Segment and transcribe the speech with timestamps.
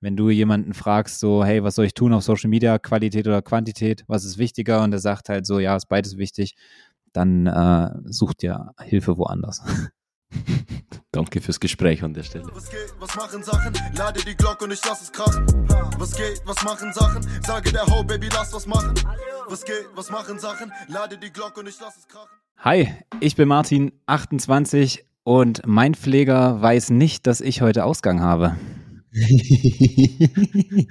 [0.00, 3.42] wenn du jemanden fragst, so, hey, was soll ich tun auf Social Media, Qualität oder
[3.42, 4.82] Quantität, was ist wichtiger?
[4.82, 6.54] Und er sagt halt so, ja, ist beides wichtig,
[7.12, 9.62] dann äh, sucht dir Hilfe woanders.
[11.12, 12.46] Danke fürs Gespräch an der Stelle.
[12.52, 13.72] Was geht, was machen Sachen?
[13.96, 15.46] Lade die Glocke und ich lass es krachen.
[15.98, 17.26] Was geht, was machen Sachen?
[17.42, 18.94] Sage der Ho, Baby, lass was machen.
[19.48, 20.72] Was geht, was machen Sachen?
[20.88, 22.28] Lade die Glocke und ich lass es krachen.
[22.58, 28.56] Hi, ich bin Martin, 28 und mein Pfleger weiß nicht, dass ich heute Ausgang habe.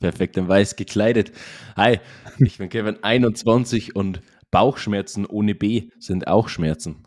[0.00, 1.32] Perfekt in weiß gekleidet.
[1.76, 1.98] Hi,
[2.38, 4.20] ich bin Kevin, 21 und
[4.50, 7.04] Bauchschmerzen ohne B sind auch Schmerzen.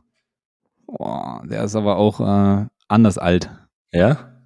[0.88, 3.49] Boah, der ist aber auch äh, anders alt.
[3.91, 4.41] Ja?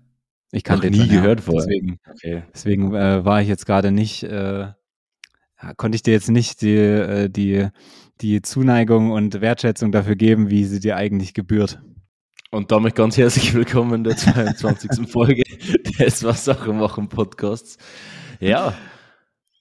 [0.51, 1.21] Ich kann den nie ja.
[1.21, 1.67] gehört vorher.
[1.67, 2.43] Deswegen, Okay.
[2.53, 4.59] deswegen äh, war ich jetzt gerade nicht, äh,
[5.61, 7.67] ja, konnte ich dir jetzt nicht die, äh, die,
[8.21, 11.81] die Zuneigung und Wertschätzung dafür geben, wie sie dir eigentlich gebührt.
[12.51, 15.07] Und damit ganz herzlich willkommen in der 22.
[15.11, 15.43] Folge
[15.99, 17.77] des Was Sache machen Podcasts.
[18.39, 18.75] Ja,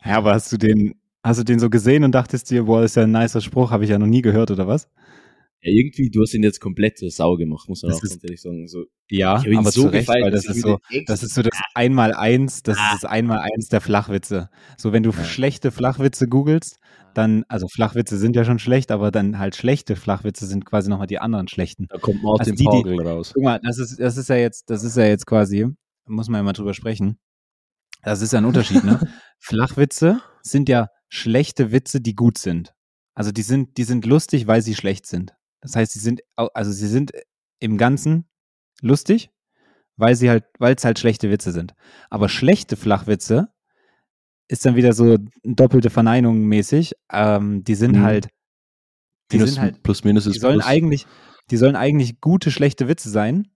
[0.05, 2.97] Ja, aber hast du den, hast du den so gesehen und dachtest dir, boah, ist
[2.97, 4.89] ja ein nicer Spruch, habe ich ja noch nie gehört, oder was?
[5.61, 8.22] ja, irgendwie, du hast ihn jetzt komplett zur Sau gemacht, muss man Das auch ganz
[8.22, 8.69] ehrlich sagen.
[8.69, 11.22] So, Ja, ich habe ihn aber so zu Recht, gefeiert, weil das ist so, das
[11.25, 12.94] ist so das Einmal-Eins, das Ah.
[12.94, 14.48] ist das Einmal-Eins der Flachwitze.
[14.78, 15.25] So, wenn du Ja.
[15.25, 16.78] schlechte Flachwitze googelst,
[17.19, 21.06] dann, also Flachwitze sind ja schon schlecht, aber dann halt schlechte Flachwitze sind quasi nochmal
[21.08, 21.86] die anderen schlechten.
[21.88, 23.33] Da kommt Martin Also die, die- Pagel raus.
[23.34, 25.66] Guck mal, das ist, das ist ja jetzt, das ist ja jetzt quasi,
[26.06, 27.19] muss man ja mal drüber sprechen.
[28.02, 29.00] Das ist ja ein Unterschied, ne?
[29.41, 32.72] Flachwitze sind ja schlechte Witze, die gut sind.
[33.14, 35.34] Also die sind, die sind lustig, weil sie schlecht sind.
[35.60, 37.10] Das heißt, sie sind, also sie sind
[37.58, 38.28] im Ganzen
[38.80, 39.30] lustig,
[39.97, 41.75] weil sie halt, weil es halt schlechte Witze sind.
[42.10, 43.48] Aber schlechte Flachwitze
[44.48, 46.94] ist dann wieder so doppelte Verneinung mäßig.
[47.12, 48.02] Ähm, die sind Mhm.
[48.02, 48.28] halt,
[49.30, 50.66] die Minus, sind halt plus minus ist die sollen plus.
[50.66, 51.06] eigentlich,
[51.50, 53.48] die sollen eigentlich gute, schlechte Witze sein,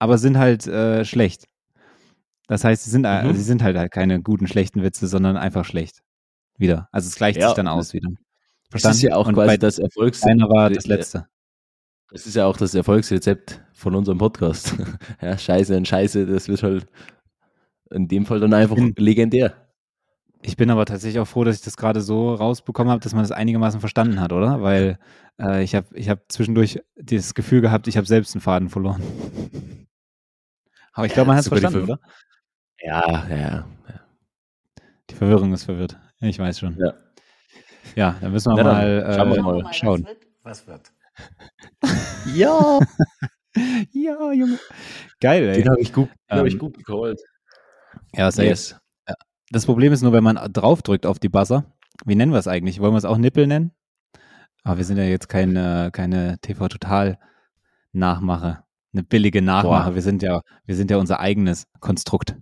[0.00, 1.46] aber sind halt äh, schlecht.
[2.48, 3.34] Das heißt, sie sind, äh, Mhm.
[3.34, 6.00] sie sind halt, halt keine guten, schlechten Witze, sondern einfach schlecht.
[6.58, 6.88] Wieder.
[6.92, 8.08] Also es gleicht Ja, sich dann aus wieder.
[8.70, 11.26] das ist ja auch Und quasi das Erfolgs einer war das letzte.
[12.10, 14.74] Das ist ja auch das Erfolgsrezept von unserem Podcast.
[15.22, 16.86] ja, Scheiße und Scheiße, das wird halt
[17.90, 19.54] in dem Fall dann einfach legendär.
[20.44, 23.22] Ich bin aber tatsächlich auch froh, dass ich das gerade so rausbekommen habe, dass man
[23.22, 24.60] das einigermaßen verstanden hat, oder?
[24.60, 24.98] Weil
[25.40, 29.02] äh, ich habe ich hab zwischendurch dieses Gefühl gehabt, ich habe selbst einen Faden verloren.
[30.94, 32.00] Aber ich glaube, man hat es verstanden, Ver- oder?
[32.82, 33.66] Ja, ja, ja.
[35.10, 35.96] Die Verwirrung ist verwirrt.
[36.20, 36.76] Ich weiß schon.
[36.78, 36.92] Ja.
[37.94, 39.72] Ja, dann müssen wir Na dann, mal, äh, schauen wir mal.
[39.74, 40.08] schauen.
[40.42, 40.92] Was wird?
[42.34, 42.78] Ja,
[43.92, 44.58] Ja, Junge.
[45.20, 45.62] Geil, ey.
[45.62, 47.20] den habe ich gut, den hab ich Ähm, gut gecallt.
[48.14, 48.48] Ja, safe.
[48.48, 48.76] Yes.
[49.52, 51.66] Das Problem ist nur, wenn man draufdrückt auf die Buzzer.
[52.06, 52.80] Wie nennen wir es eigentlich?
[52.80, 53.72] Wollen wir es auch Nippel nennen?
[54.64, 58.64] Aber wir sind ja jetzt keine, keine TV-Total-Nachmache.
[58.94, 59.90] Eine billige Nachmache.
[59.90, 59.94] Boah.
[59.94, 62.34] Wir sind ja, wir sind ja unser eigenes Konstrukt.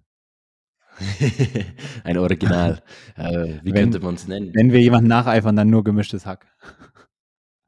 [2.05, 2.81] Ein Original.
[3.17, 4.53] äh, wie Wenn- könnte man es nennen?
[4.55, 6.47] Wenn wir jemanden nacheifern, dann nur gemischtes Hack.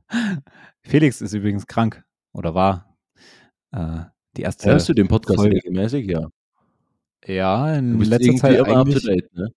[0.82, 2.96] Felix ist übrigens krank oder war.
[3.72, 4.04] Äh,
[4.36, 4.70] die erste.
[4.70, 5.56] Hörst du den Podcast Folge.
[5.56, 6.06] regelmäßig?
[6.06, 6.28] Ja.
[7.26, 9.04] Ja, Du in letzter Zeit eigentlich.
[9.32, 9.48] ne?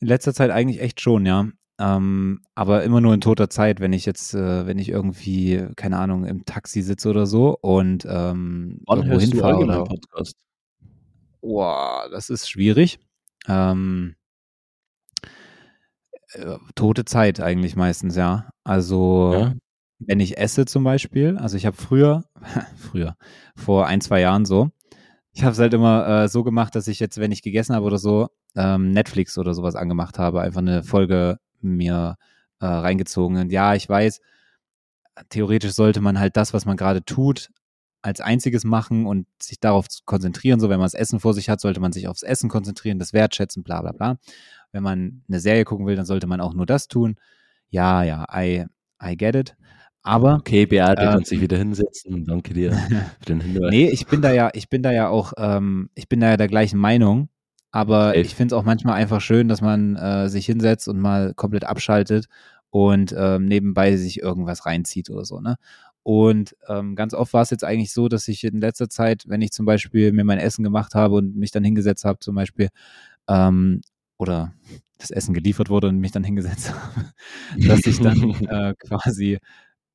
[0.00, 1.48] In letzter Zeit eigentlich echt schon, ja.
[1.78, 5.98] Ähm, aber immer nur in toter Zeit, wenn ich jetzt, äh, wenn ich irgendwie, keine
[5.98, 9.54] Ahnung, im Taxi sitze oder so und ähm, Wann irgendwo hörst du hinfahre.
[9.54, 10.36] allgemein Oder, Podcast?
[11.40, 13.00] Boah, das ist schwierig.
[13.48, 14.14] Ähm,
[16.34, 18.50] äh, tote Zeit eigentlich meistens, ja.
[18.64, 19.54] Also Ja?
[19.98, 22.24] wenn ich esse zum Beispiel, also ich habe früher,
[22.76, 23.16] früher,
[23.56, 24.70] vor ein, zwei Jahren so,
[25.32, 27.86] ich habe es halt immer äh, so gemacht, dass ich jetzt, wenn ich gegessen habe
[27.86, 32.16] oder so, ähm, Netflix oder sowas angemacht habe, einfach eine Folge mir
[32.60, 33.38] äh, reingezogen.
[33.38, 34.20] Und ja, ich weiß,
[35.30, 37.50] theoretisch sollte man halt das, was man gerade tut,
[38.02, 40.60] als einziges machen und sich darauf konzentrieren.
[40.60, 43.12] So, wenn man das Essen vor sich hat, sollte man sich aufs Essen konzentrieren, das
[43.12, 44.18] wertschätzen, bla bla bla.
[44.72, 47.16] Wenn man eine Serie gucken will, dann sollte man auch nur das tun.
[47.70, 48.66] Ja, ja, I,
[49.02, 49.56] I get it.
[50.02, 52.24] Aber Okay, Beate, Ähm, kannst dich wieder hinsetzen.
[52.24, 52.72] Danke dir
[53.20, 53.70] für den Hinweis.
[53.70, 56.36] Nee, ich bin da ja, ich bin da ja auch, ähm, ich bin da ja
[56.36, 57.28] der gleichen Meinung.
[57.70, 58.20] Aber Safe.
[58.20, 61.64] ich finde es auch manchmal einfach schön, dass man äh, sich hinsetzt und mal komplett
[61.64, 62.26] abschaltet
[62.68, 65.56] und ähm, nebenbei sich irgendwas reinzieht oder so, ne?
[66.02, 69.40] Und ähm, ganz oft war es jetzt eigentlich so, dass ich in letzter Zeit, wenn
[69.40, 72.68] ich zum Beispiel mir mein Essen gemacht habe und mich dann hingesetzt habe, zum Beispiel,
[73.28, 73.82] ähm,
[74.18, 74.52] oder
[74.98, 77.12] das Essen geliefert wurde und mich dann hingesetzt habe,
[77.68, 79.38] dass ich dann äh, quasi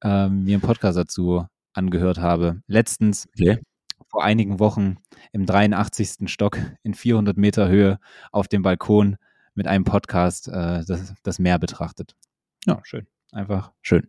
[0.03, 2.61] ähm, mir einen Podcast dazu angehört habe.
[2.67, 3.59] Letztens Okay.
[4.07, 4.97] vor einigen Wochen
[5.31, 6.29] im 83.
[6.31, 7.99] Stock in 400 Meter Höhe
[8.31, 9.17] auf dem Balkon
[9.53, 12.15] mit einem Podcast äh, das, das Meer betrachtet.
[12.65, 13.07] Ja, schön.
[13.31, 14.07] Einfach schön.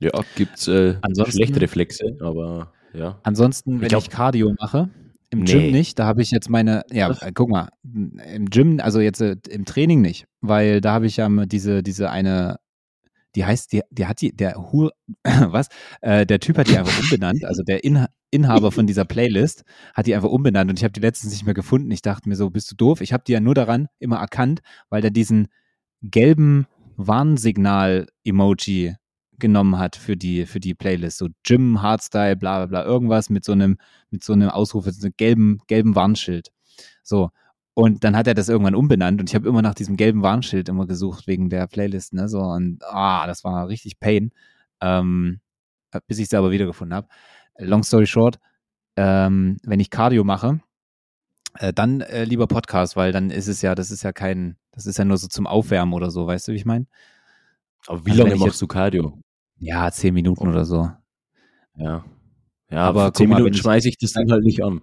[0.00, 3.18] Ja, gibt's äh, Ansonsten- schlechte Reflexe, aber ja.
[3.22, 4.88] Ansonsten, wenn Ich glaub- ich Cardio mache,
[5.32, 5.70] Im Gym Nee.
[5.70, 9.36] nicht, da habe ich jetzt meine, ja, äh, guck mal, im Gym, also jetzt äh,
[9.48, 12.58] im Training nicht, weil da habe ich ja diese, diese eine,
[13.34, 14.92] die heißt, die, die hat die, der Hur,
[15.24, 15.68] was?
[16.00, 20.06] Äh, der Typ hat die einfach umbenannt, also der Inha Inhaber von dieser Playlist hat
[20.06, 21.90] die einfach umbenannt und ich habe die letztens nicht mehr gefunden.
[21.90, 23.00] Ich dachte mir so, bist du doof?
[23.00, 25.48] Ich habe die ja nur daran immer erkannt, weil der diesen
[26.02, 26.66] gelben
[26.96, 28.94] Warnsignal-Emoji
[29.40, 31.18] genommen hat für die, für die Playlist.
[31.18, 33.78] So Gym, Hardstyle, bla bla bla, irgendwas mit so einem,
[34.10, 36.52] mit so einem Ausruf, so einem gelben, gelben Warnschild.
[37.02, 37.30] So.
[37.80, 40.68] Und dann hat er das irgendwann umbenannt und ich habe immer nach diesem gelben Warnschild
[40.68, 42.28] immer gesucht wegen der Playlist, ne?
[42.28, 44.32] So, und ah, das war richtig Pain.
[44.82, 45.40] Ähm,
[46.06, 47.08] bis ich es aber wiedergefunden habe.
[47.58, 48.38] Long story short,
[48.96, 50.60] ähm, wenn ich Cardio mache,
[51.58, 54.86] äh, dann äh, lieber Podcast, weil dann ist es ja, das ist ja kein, das
[54.86, 56.86] ist ja nur so zum Aufwärmen oder so, weißt du, wie ich meine?
[57.86, 59.18] Aber wie Also lange machst jetzt- du Cardio?
[59.56, 60.90] Ja, zehn Minuten oder so.
[61.76, 62.04] Ja.
[62.70, 64.44] Ja, Aber aber guck für 10 mal, wenn Minuten ich- schmeiße ich das dann halt
[64.44, 64.80] nicht an.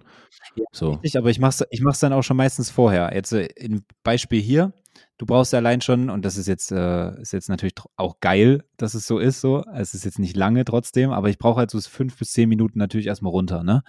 [0.72, 0.98] So.
[1.02, 3.12] Ich, aber ich mach's, ich mach's dann auch schon meistens vorher.
[3.14, 4.72] Jetzt äh, im Beispiel hier,
[5.18, 8.64] du brauchst ja allein schon, und das ist jetzt, äh, ist jetzt natürlich auch geil,
[8.76, 9.64] dass es so ist, so.
[9.74, 12.78] Es ist jetzt nicht lange trotzdem, aber ich brauche halt so fünf bis zehn Minuten
[12.78, 13.82] natürlich erstmal runter, ne?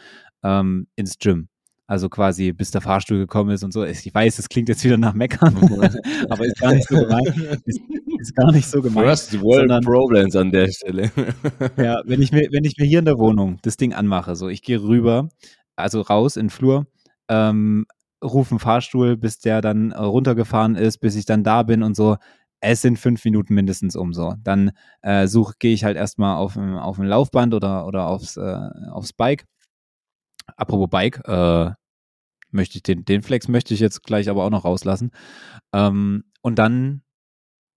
[0.43, 1.49] Ähm, ins Gym.
[1.89, 3.83] Also quasi, bis der Fahrstuhl gekommen ist und so.
[3.83, 5.55] Ich weiß, es klingt jetzt wieder nach Meckern,
[6.29, 7.35] aber ist gar nicht so gemeint.
[7.65, 7.81] Ist,
[8.19, 9.07] ist gar nicht so gemeint.
[9.07, 11.09] First World sondern- Problems an der Stelle.
[11.77, 14.49] Ja, wenn ich mir, wenn ich mir hier in der Wohnung das Ding anmache, so
[14.49, 15.29] ich gehe rüber,
[15.75, 16.85] also raus in den Flur,
[17.27, 17.87] ähm,
[18.23, 22.17] rufe einen Fahrstuhl, bis der dann runtergefahren ist, bis ich dann da bin und so.
[22.61, 24.35] Es sind fünf Minuten mindestens um so.
[24.43, 28.69] Dann äh, suche, gehe ich halt erstmal auf, auf ein Laufband oder, oder aufs, äh,
[28.91, 29.45] aufs Bike.
[30.57, 31.71] Apropos Bike, äh,
[32.51, 35.11] möchte ich den, den Flex möchte ich jetzt gleich aber auch noch rauslassen.
[35.73, 37.03] Ähm, und dann,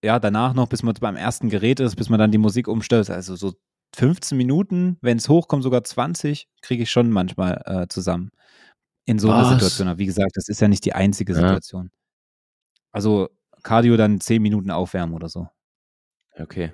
[0.02, 3.10] ja, danach noch, bis man beim ersten Gerät ist, bis man dann die Musik umstellt,
[3.10, 3.54] also so
[3.94, 8.30] 15 Minuten, wenn es hochkommt, sogar 20, kriege ich schon manchmal äh, zusammen.
[9.04, 9.50] In so einer?
[9.50, 9.88] Situation.
[9.88, 11.40] Aber wie gesagt, das ist ja nicht die einzige Ja.
[11.40, 11.90] Situation.
[12.92, 13.28] Also
[13.62, 15.48] Cardio dann 10 Minuten aufwärmen oder so.
[16.38, 16.72] Okay.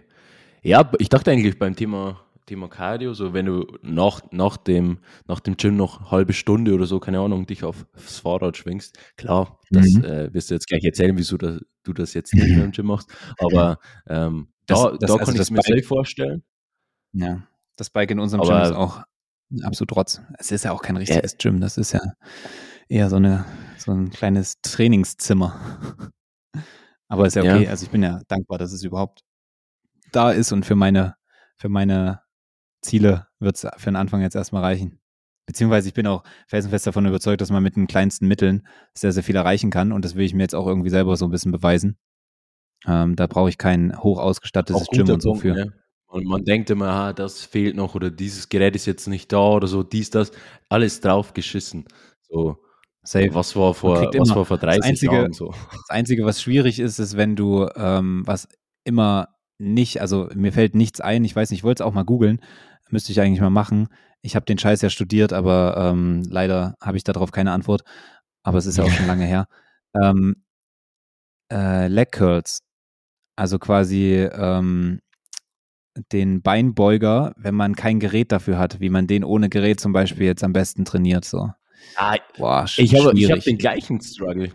[0.63, 5.41] Ja, ich dachte eigentlich beim Thema, Thema Cardio, so wenn du nach, nach, dem, nach
[5.41, 8.99] dem Gym noch eine halbe Stunde oder so, keine Ahnung, dich auf, aufs Fahrrad schwingst,
[9.17, 10.05] klar, das Mhm.
[10.05, 12.87] äh, wirst du jetzt gleich erzählen, wieso das, du das jetzt nicht mehr im Gym
[12.87, 13.09] machst,
[13.39, 13.79] aber
[14.09, 16.43] ähm, Das- da, das- da also kann ich das es mir Bike- vorstellen.
[17.13, 17.43] Ja.
[17.77, 19.03] Das Bike in unserem Aber- Gym ist auch
[19.63, 20.21] absolut Rotz.
[20.39, 22.01] Es ist ja auch kein richtiges Gym, das ist ja
[22.89, 23.45] eher so, eine,
[23.77, 26.11] so ein kleines Trainingszimmer.
[27.09, 27.65] Aber ist ja okay.
[27.65, 27.71] Ja.
[27.71, 29.23] Also ich bin ja dankbar, dass es überhaupt
[30.13, 31.15] da ist und für meine,
[31.57, 32.21] für meine
[32.83, 35.01] Ziele wird es für den Anfang jetzt erstmal reichen.
[35.47, 39.23] Beziehungsweise ich bin auch felsenfest davon überzeugt, dass man mit den kleinsten Mitteln sehr, sehr
[39.23, 41.53] viel erreichen kann und das will ich mir jetzt auch irgendwie selber so ein bisschen
[41.53, 41.97] beweisen.
[42.87, 45.55] Ähm, da brauche ich kein hoch ausgestattetes Gym und so Punkt, für.
[45.55, 45.73] ne?
[46.07, 49.41] Und man denkt immer, ah, das fehlt noch oder dieses Gerät ist jetzt nicht da
[49.51, 50.33] oder so, dies, das,
[50.69, 51.85] alles drauf geschissen.
[52.23, 52.59] So,
[53.03, 53.35] Safe.
[53.35, 55.53] was war vor, was war vor 30 Einzige- Jahren so?
[55.71, 58.49] Das Einzige, was schwierig ist, ist, wenn du ähm, was
[58.85, 59.29] immer
[59.59, 62.41] nicht, also mir fällt nichts ein, ich weiß nicht, ich wollte es auch mal googeln,
[62.91, 63.89] müsste ich eigentlich mal machen.
[64.23, 67.83] Ich habe den Scheiß ja studiert, aber ähm, leider habe ich darauf keine Antwort.
[68.43, 69.47] Aber es ist ja auch schon lange her.
[69.95, 70.45] Ähm,
[71.53, 72.63] äh, Leg Curls,
[73.37, 75.01] also quasi ähm,
[76.13, 80.27] den Beinbeuger, wenn man kein Gerät dafür hat, wie man den ohne Gerät zum Beispiel
[80.27, 81.25] jetzt am besten trainiert.
[81.25, 81.51] So.
[81.97, 84.53] Ah, Boah, ich habe hab den gleichen Struggle.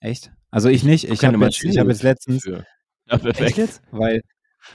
[0.00, 0.32] Echt?
[0.50, 1.08] Also ich nicht.
[1.08, 2.64] Ich habe jetzt, ich hab jetzt letztens, Für.
[3.06, 3.56] Ja, Echt perfekt.
[3.56, 3.82] jetzt?
[3.90, 4.22] Weil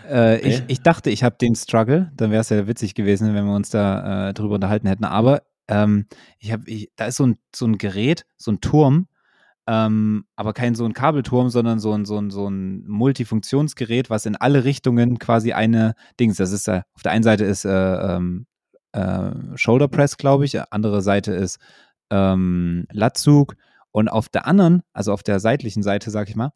[0.08, 2.12] äh, ich, ich dachte, ich habe den Struggle.
[2.16, 5.06] Dann wäre es ja witzig gewesen, wenn wir uns da äh, drüber unterhalten hätten.
[5.06, 6.08] Aber ähm,
[6.40, 9.08] ich habe, ich, da ist so ein, so ein Gerät, so ein Turm,
[9.68, 14.26] ähm, aber kein so ein Kabelturm, sondern so ein, so ein, so ein Multifunktionsgerät, was
[14.26, 16.38] in alle Richtungen quasi eine Dings.
[16.38, 18.48] Das ist äh, auf der einen Seite ist äh, ähm,
[18.94, 21.60] äh, Shoulder Press, glaube ich, andere Seite ist
[22.10, 23.56] ähm, Latzug
[23.92, 26.52] und auf der anderen, also auf der seitlichen Seite, sag ich mal,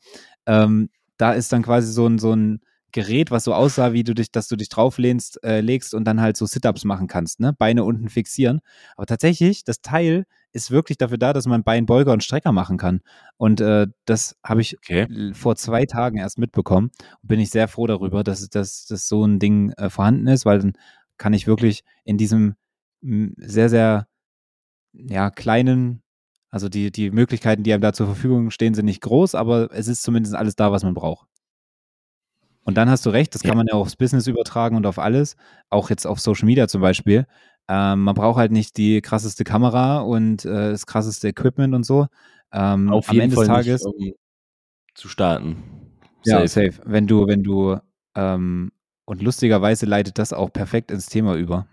[0.47, 4.13] ähm, da ist dann quasi so ein, so ein Gerät, was so aussah, wie du
[4.13, 7.51] dich, dass du dich drauflehnst, äh, legst und dann halt so Sit-Ups machen kannst, ne?
[7.51, 8.61] Beine unten fixieren.
[8.95, 13.01] Aber tatsächlich, das Teil ist wirklich dafür da, dass man Beinbeuger und Strecker machen kann.
[13.37, 15.07] Und äh, das habe ich Okay.
[15.33, 16.91] vor zwei Tagen erst mitbekommen
[17.23, 20.45] und bin ich sehr froh darüber, dass, dass, dass so ein Ding äh, vorhanden ist,
[20.45, 20.73] weil dann
[21.17, 22.55] kann ich wirklich in diesem
[23.01, 24.07] sehr, sehr
[24.93, 26.02] ja, kleinen,
[26.53, 29.87] also die, die Möglichkeiten, die einem da zur Verfügung stehen, sind nicht groß, aber es
[29.87, 31.27] ist zumindest alles da, was man braucht.
[32.63, 33.55] Und dann hast du recht, das kann Ja.
[33.55, 35.35] man ja auch aufs Business übertragen und auf alles,
[35.71, 37.25] auch jetzt auf Social Media zum Beispiel.
[37.67, 42.05] Ähm, man braucht halt nicht die krasseste Kamera und äh, das krasseste Equipment und so.
[42.51, 44.13] Ähm, Auf am jeden Ende Fall des Tages, nicht, um
[44.93, 45.63] zu starten.
[46.23, 46.71] ja, Safe.
[46.71, 46.81] safe.
[46.85, 47.79] Wenn du, wenn du,
[48.13, 48.71] ähm,
[49.05, 51.65] und lustigerweise leitet das auch perfekt ins Thema über,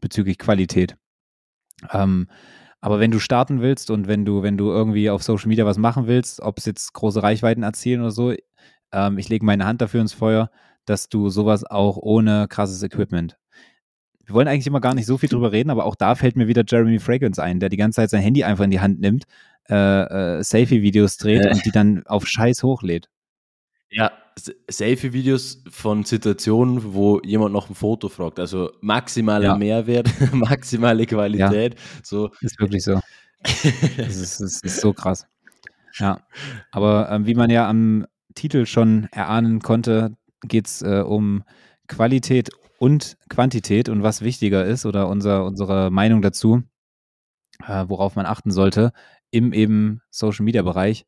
[0.00, 0.96] bezüglich Qualität.
[1.92, 2.26] Ähm,
[2.80, 5.78] Aber wenn du starten willst und wenn du, wenn du irgendwie auf Social Media was
[5.78, 8.34] machen willst, ob es jetzt große Reichweiten erzielen oder so,
[8.92, 10.50] ähm, ich lege meine Hand dafür ins Feuer,
[10.86, 13.36] dass du sowas auch ohne krasses Equipment.
[14.24, 16.46] Wir wollen eigentlich immer gar nicht so viel drüber reden, aber auch da fällt mir
[16.48, 19.24] wieder Jeremy Fragrance ein, der die ganze Zeit sein Handy einfach in die Hand nimmt,
[19.68, 21.50] äh, äh, Selfie-Videos dreht Äh.
[21.50, 23.10] und die dann auf Scheiß hochlädt.
[23.90, 28.38] Ja, S- Selfie-Videos von Situationen, wo jemand nach einem Foto fragt.
[28.38, 29.56] Also maximaler Ja.
[29.56, 31.76] Mehrwert, maximale Qualität.
[32.02, 33.00] So, Ist wirklich so.
[33.96, 35.26] Das ist, das ist so krass.
[35.98, 36.20] Ja,
[36.72, 41.42] aber ähm, wie man ja am Titel schon erahnen konnte, geht es äh, um
[41.88, 46.62] Qualität und Quantität und was wichtiger ist oder unser, unsere Meinung dazu,
[47.66, 48.92] äh, worauf man achten sollte
[49.30, 51.06] im eben Social-Media-Bereich.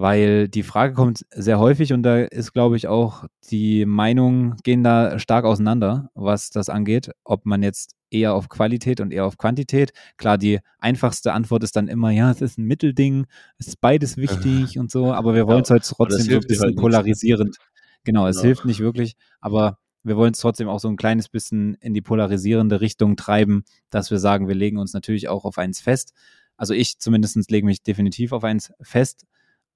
[0.00, 4.84] Weil die Frage kommt sehr häufig und da ist, glaube ich, auch die Meinungen gehen
[4.84, 9.38] da stark auseinander, was das angeht, ob man jetzt eher auf Qualität und eher auf
[9.38, 9.90] Quantität.
[10.16, 13.26] Klar, die einfachste Antwort ist dann immer, ja, es ist ein Mittelding,
[13.58, 16.30] es ist beides wichtig und so, aber wir wollen es Ja, heute das trotzdem so
[16.36, 17.56] ein dir bisschen halt polarisierend.
[18.04, 18.46] Genau, es Genau.
[18.46, 22.02] hilft nicht wirklich, aber wir wollen es trotzdem auch so ein kleines bisschen in die
[22.02, 26.14] polarisierende Richtung treiben, dass wir sagen, wir legen uns natürlich auch auf eins fest.
[26.56, 29.26] Also ich zumindest lege mich definitiv auf eins fest,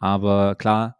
[0.03, 0.97] aber klar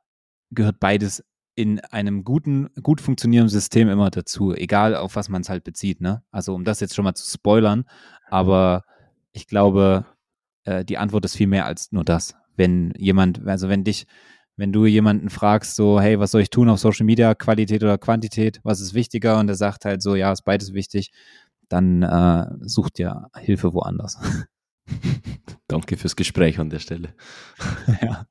[0.53, 1.25] gehört beides
[1.57, 6.01] in einem guten, gut funktionierenden System immer dazu, egal auf was man es halt bezieht.
[6.01, 6.23] Ne?
[6.31, 7.85] Also um das jetzt schon mal zu spoilern,
[8.31, 8.85] aber
[9.33, 10.07] ich glaube,
[10.65, 12.37] äh, die Antwort ist viel mehr als nur das.
[12.55, 14.07] Wenn jemand, also wenn dich,
[14.57, 17.99] wenn du jemanden fragst, so, hey, was soll ich tun auf Social Media, Qualität oder
[17.99, 19.41] Quantität, was ist wichtiger?
[19.41, 21.11] Und er sagt halt so, ja, ist beides wichtig,
[21.69, 24.17] dann äh, sucht dir Hilfe woanders.
[25.69, 27.15] danke fürs Gespräch an der Stelle.
[28.03, 28.27] ja.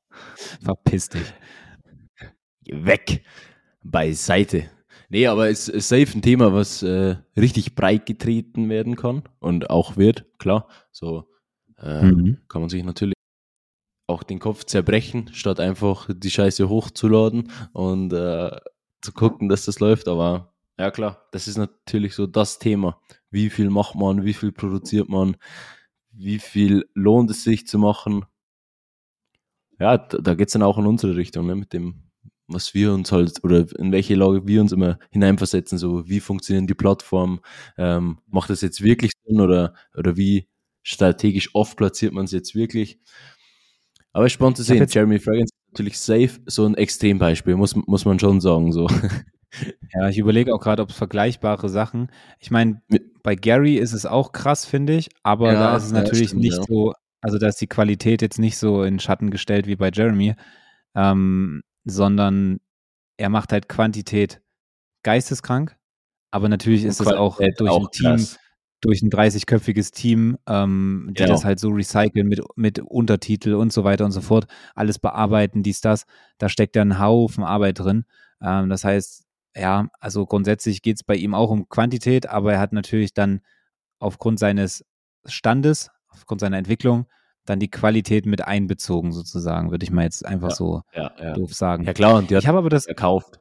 [0.62, 1.32] Verpiss dich.
[2.70, 3.24] Weg.
[3.82, 4.70] Beiseite.
[5.08, 9.68] Nee, aber es ist safe ein Thema, was äh, richtig breit getreten werden kann und
[9.68, 10.68] auch wird, klar.
[10.90, 11.28] So
[11.78, 12.38] äh, Mhm.
[12.48, 13.14] kann man sich natürlich
[14.06, 18.50] auch den Kopf zerbrechen, statt einfach die Scheiße hochzuladen und äh,
[19.00, 20.08] zu gucken, dass das läuft.
[20.08, 23.00] Aber ja klar, das ist natürlich so das Thema.
[23.30, 25.36] Wie viel macht man, wie viel produziert man,
[26.12, 28.24] wie viel lohnt es sich zu machen.
[29.78, 32.04] Ja, da, da geht's dann auch in unsere Richtung, ne, mit dem,
[32.46, 36.66] was wir uns halt, oder in welche Lage wir uns immer hineinversetzen, so wie funktionieren
[36.66, 37.40] die Plattformen,
[37.78, 40.48] ähm, macht das jetzt wirklich Sinn oder, oder wie
[40.82, 42.98] strategisch oft platziert man es jetzt wirklich.
[44.12, 48.18] Aber spannend zu sehen, Jeremy Fragrance ist natürlich safe, so ein Extrembeispiel, muss, muss man
[48.18, 48.86] schon sagen, so.
[49.92, 52.10] Ja, ich überlege auch gerade, ob es vergleichbare Sachen.
[52.40, 52.80] Ich meine,
[53.22, 56.42] bei Gary ist es auch krass, finde ich, aber Ja, da ist es natürlich stimmt,
[56.42, 56.64] nicht ja.
[56.66, 60.34] so, also da ist die Qualität jetzt nicht so in Schatten gestellt wie bei Jeremy,
[60.94, 62.58] ähm, sondern
[63.16, 64.40] er macht halt Quantität
[65.04, 65.76] geisteskrank,
[66.30, 68.38] aber natürlich ist es auch durch ein Team, krass.
[68.80, 71.34] durch ein 30-köpfiges Team, ähm, die Genau.
[71.34, 75.62] das halt so recyceln mit, mit Untertitel und so weiter und so fort, alles bearbeiten,
[75.62, 76.04] dies, das,
[76.38, 78.04] da steckt ja ein Haufen Arbeit drin.
[78.42, 79.24] Ähm, das heißt,
[79.56, 83.40] ja, also grundsätzlich geht es bei ihm auch um Quantität, aber er hat natürlich dann
[83.98, 84.84] aufgrund seines
[85.26, 87.06] Standes, aufgrund seiner Entwicklung,
[87.44, 90.54] dann die Qualität mit einbezogen, sozusagen, würde ich mal jetzt einfach Ja.
[90.54, 91.34] so Ja, ja.
[91.34, 91.84] doof sagen.
[91.84, 93.40] ja klar, und die hat ich habe aber das, verkauft.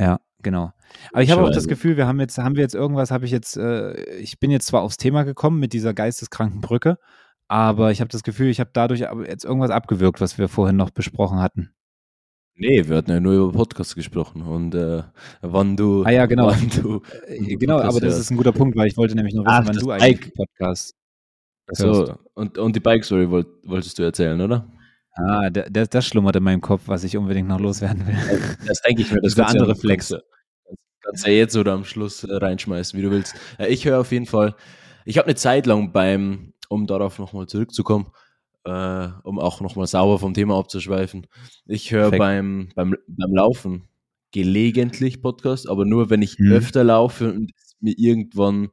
[0.00, 0.72] ja, genau.
[1.12, 3.30] Aber ich habe auch das Gefühl, wir haben jetzt, haben wir jetzt irgendwas, habe ich
[3.30, 6.98] jetzt, äh, ich bin jetzt zwar aufs Thema gekommen mit dieser geisteskranken Brücke,
[7.48, 10.90] aber ich habe das Gefühl, ich habe dadurch jetzt irgendwas abgewirkt, was wir vorhin noch
[10.90, 11.74] besprochen hatten.
[12.54, 15.02] Nee, wir hatten ja nur über Podcasts gesprochen und äh,
[15.40, 16.04] wann du.
[16.04, 16.48] Ah ja, genau.
[16.48, 19.34] Wann du, Äh, Genau, Podcast aber das ist ein guter Punkt, weil ich wollte nämlich
[19.34, 20.34] noch wissen, Ach, wann das du eigentlich Bike.
[20.34, 20.94] Podcast.
[21.70, 24.68] so, und, und die Bike Story wollt, wolltest du erzählen, oder?
[25.14, 28.16] Ah, der, das schlummert in meinem Kopf, was ich unbedingt noch loswerden will.
[28.66, 29.20] Das denke ich mir.
[29.20, 30.10] Das du andere ja- Flex.
[30.10, 33.34] Kannst, du- kannst du ja jetzt oder am Schluss äh, reinschmeißen, wie du willst.
[33.58, 34.54] Äh, ich höre auf jeden Fall.
[35.04, 38.06] Ich habe eine Zeit lang beim, um darauf nochmal zurückzukommen,
[38.64, 41.26] äh, um auch nochmal sauber vom Thema abzuschweifen.
[41.66, 43.88] Ich höre beim, beim, beim Laufen
[44.32, 46.52] gelegentlich Podcast, aber nur wenn ich Mhm.
[46.52, 48.70] öfter laufe und es mir irgendwann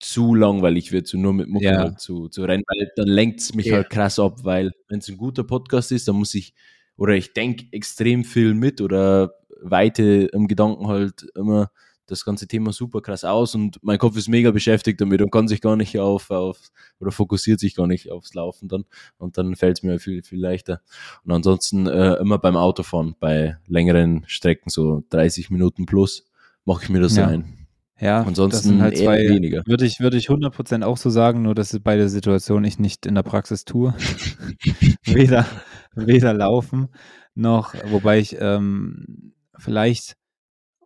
[0.00, 1.78] zu langweilig wird, so nur mit Mucke Ja.
[1.78, 3.74] halt zu, zu rennen, weil dann lenkt es mich Ja.
[3.76, 6.54] halt krass ab, weil wenn es ein guter Podcast ist, dann muss ich,
[6.96, 11.70] oder ich denke extrem viel mit oder weite im Gedanken halt immer
[12.06, 15.48] das ganze Thema super krass aus und mein Kopf ist mega beschäftigt damit und kann
[15.48, 16.58] sich gar nicht auf, auf
[17.00, 18.84] oder fokussiert sich gar nicht aufs Laufen dann
[19.18, 20.80] und dann fällt es mir viel, viel leichter.
[21.24, 26.26] Und ansonsten äh, immer beim Autofahren, bei längeren Strecken, so 30 Minuten plus,
[26.64, 27.28] mache ich mir das Ja.
[27.28, 27.58] ein.
[28.00, 29.62] Ja, Ansonsten halt eher zwei, weniger.
[29.64, 33.06] würde ich, würde ich 100% auch so sagen, nur dass bei der Situation ich nicht
[33.06, 33.94] in der Praxis tue.
[35.04, 35.46] weder,
[35.94, 36.88] weder laufen
[37.36, 40.16] noch, wobei ich ähm, vielleicht,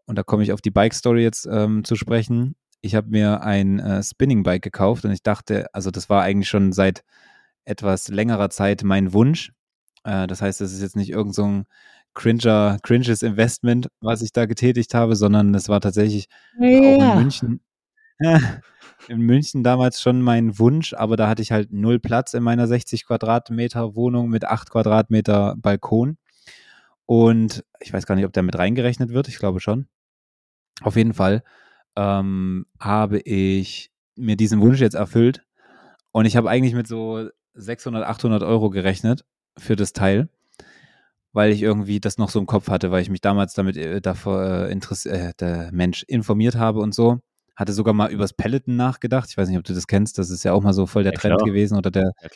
[0.07, 3.81] und da komme ich auf die Bike-Story jetzt ähm, zu sprechen, ich habe mir ein
[3.81, 7.03] äh, Spinning Bike gekauft und ich dachte, also das war eigentlich schon seit
[7.65, 9.53] etwas längerer Zeit mein Wunsch.
[10.05, 11.65] Äh, das heißt, das ist jetzt nicht irgend so ein
[12.15, 16.81] cringer, cringes Investment, was ich da getätigt habe, sondern es war tatsächlich Ja.
[16.81, 17.61] auch in München.
[19.09, 22.67] in München damals schon mein Wunsch, aber da hatte ich halt null Platz in meiner
[22.67, 26.17] 60 Quadratmeter Wohnung mit 8 Quadratmeter Balkon.
[27.05, 29.29] Und ich weiß gar nicht, ob der mit reingerechnet wird.
[29.29, 29.87] Ich glaube schon.
[30.83, 31.43] Auf jeden Fall
[31.97, 35.45] ähm, habe ich mir diesen Wunsch jetzt erfüllt.
[36.13, 39.25] Und ich habe eigentlich mit so 600, 800 Euro gerechnet
[39.59, 40.29] für das Teil,
[41.33, 44.01] weil ich irgendwie das noch so im Kopf hatte, weil ich mich damals damit äh,
[44.01, 47.19] davor äh, äh, der Mensch informiert habe und so.
[47.57, 49.29] Hatte sogar mal übers Peloton nachgedacht.
[49.31, 50.19] Ich weiß nicht, ob du das kennst.
[50.19, 51.49] Das ist ja auch mal so voll der Ja, Trend klar.
[51.49, 52.29] gewesen oder der, Ja,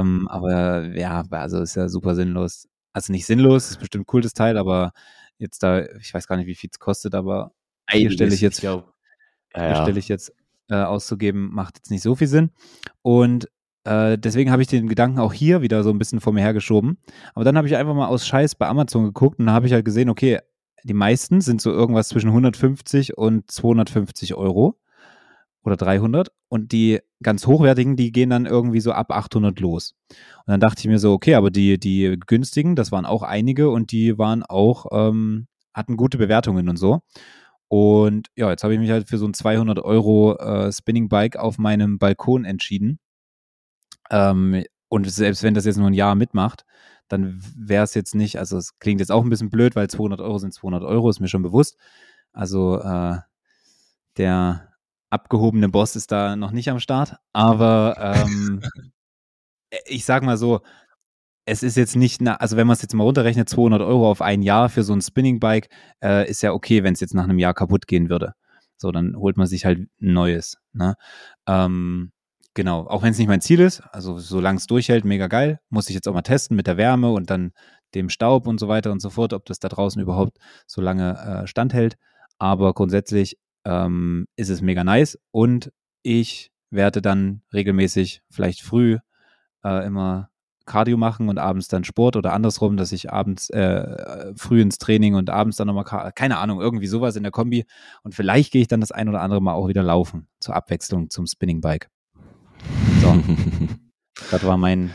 [0.00, 2.68] ähm, aber ja, also ist ja super sinnlos.
[2.92, 4.92] Also nicht sinnlos, ist bestimmt cool das Teil, aber
[5.38, 7.52] jetzt da, ich weiß gar nicht, wie viel es kostet, aber
[7.90, 8.94] hier stelle ich jetzt, glaub,
[9.54, 9.82] ja, hier ja.
[9.82, 10.32] stelle ich jetzt
[10.68, 12.50] äh, auszugeben, macht jetzt nicht so viel Sinn.
[13.02, 13.48] Und
[13.84, 16.98] äh, deswegen habe ich den Gedanken auch hier wieder so ein bisschen vor mir hergeschoben.
[17.34, 19.72] Aber dann habe ich einfach mal aus Scheiß bei Amazon geguckt und da habe ich
[19.72, 20.38] halt gesehen, okay,
[20.84, 24.78] die meisten sind so irgendwas zwischen 150 und 250 Euro
[25.64, 29.94] oder 300 und die ganz hochwertigen, die gehen dann irgendwie so ab 800 los.
[30.08, 33.70] Und dann dachte ich mir so, okay, aber die, die günstigen, das waren auch einige
[33.70, 37.02] und die waren auch, ähm, hatten gute Bewertungen und so.
[37.72, 41.38] Und ja, jetzt habe ich mich halt für so ein 200 Euro äh, Spinning Bike
[41.38, 42.98] auf meinem Balkon entschieden.
[44.10, 46.66] Ähm, und selbst wenn das jetzt nur ein Jahr mitmacht,
[47.08, 50.20] dann wäre es jetzt nicht, also es klingt jetzt auch ein bisschen blöd, weil 200
[50.20, 51.78] Euro sind 200 Euro, ist mir schon bewusst.
[52.34, 53.16] Also äh,
[54.18, 54.68] der
[55.08, 58.60] abgehobene Boss ist da noch nicht am Start, aber ähm,
[59.86, 60.60] ich sag mal so,
[61.44, 64.22] es ist jetzt nicht, na, also wenn man es jetzt mal runterrechnet, 200 Euro auf
[64.22, 65.68] ein Jahr für so ein Spinning Bike,
[66.02, 68.34] äh, ist ja okay, wenn es jetzt nach einem Jahr kaputt gehen würde.
[68.76, 70.58] So, dann holt man sich halt ein neues.
[70.72, 70.94] Ne?
[71.46, 72.12] Ähm,
[72.54, 75.88] genau, auch wenn es nicht mein Ziel ist, also solange es durchhält, mega geil, muss
[75.88, 77.52] ich jetzt auch mal testen mit der Wärme und dann
[77.94, 81.42] dem Staub und so weiter und so fort, ob das da draußen überhaupt so lange
[81.42, 81.96] äh, standhält.
[82.38, 88.98] Aber grundsätzlich ähm, ist es mega nice und ich werde dann regelmäßig, vielleicht früh,
[89.64, 90.31] äh, immer
[90.66, 95.14] Cardio machen und abends dann Sport oder andersrum, dass ich abends äh, früh ins Training
[95.14, 97.64] und abends dann nochmal, keine Ahnung, irgendwie sowas in der Kombi.
[98.02, 101.10] Und vielleicht gehe ich dann das ein oder andere Mal auch wieder laufen, zur Abwechslung
[101.10, 101.88] zum Spinning Bike.
[103.00, 103.22] So,
[104.30, 104.92] das war mein,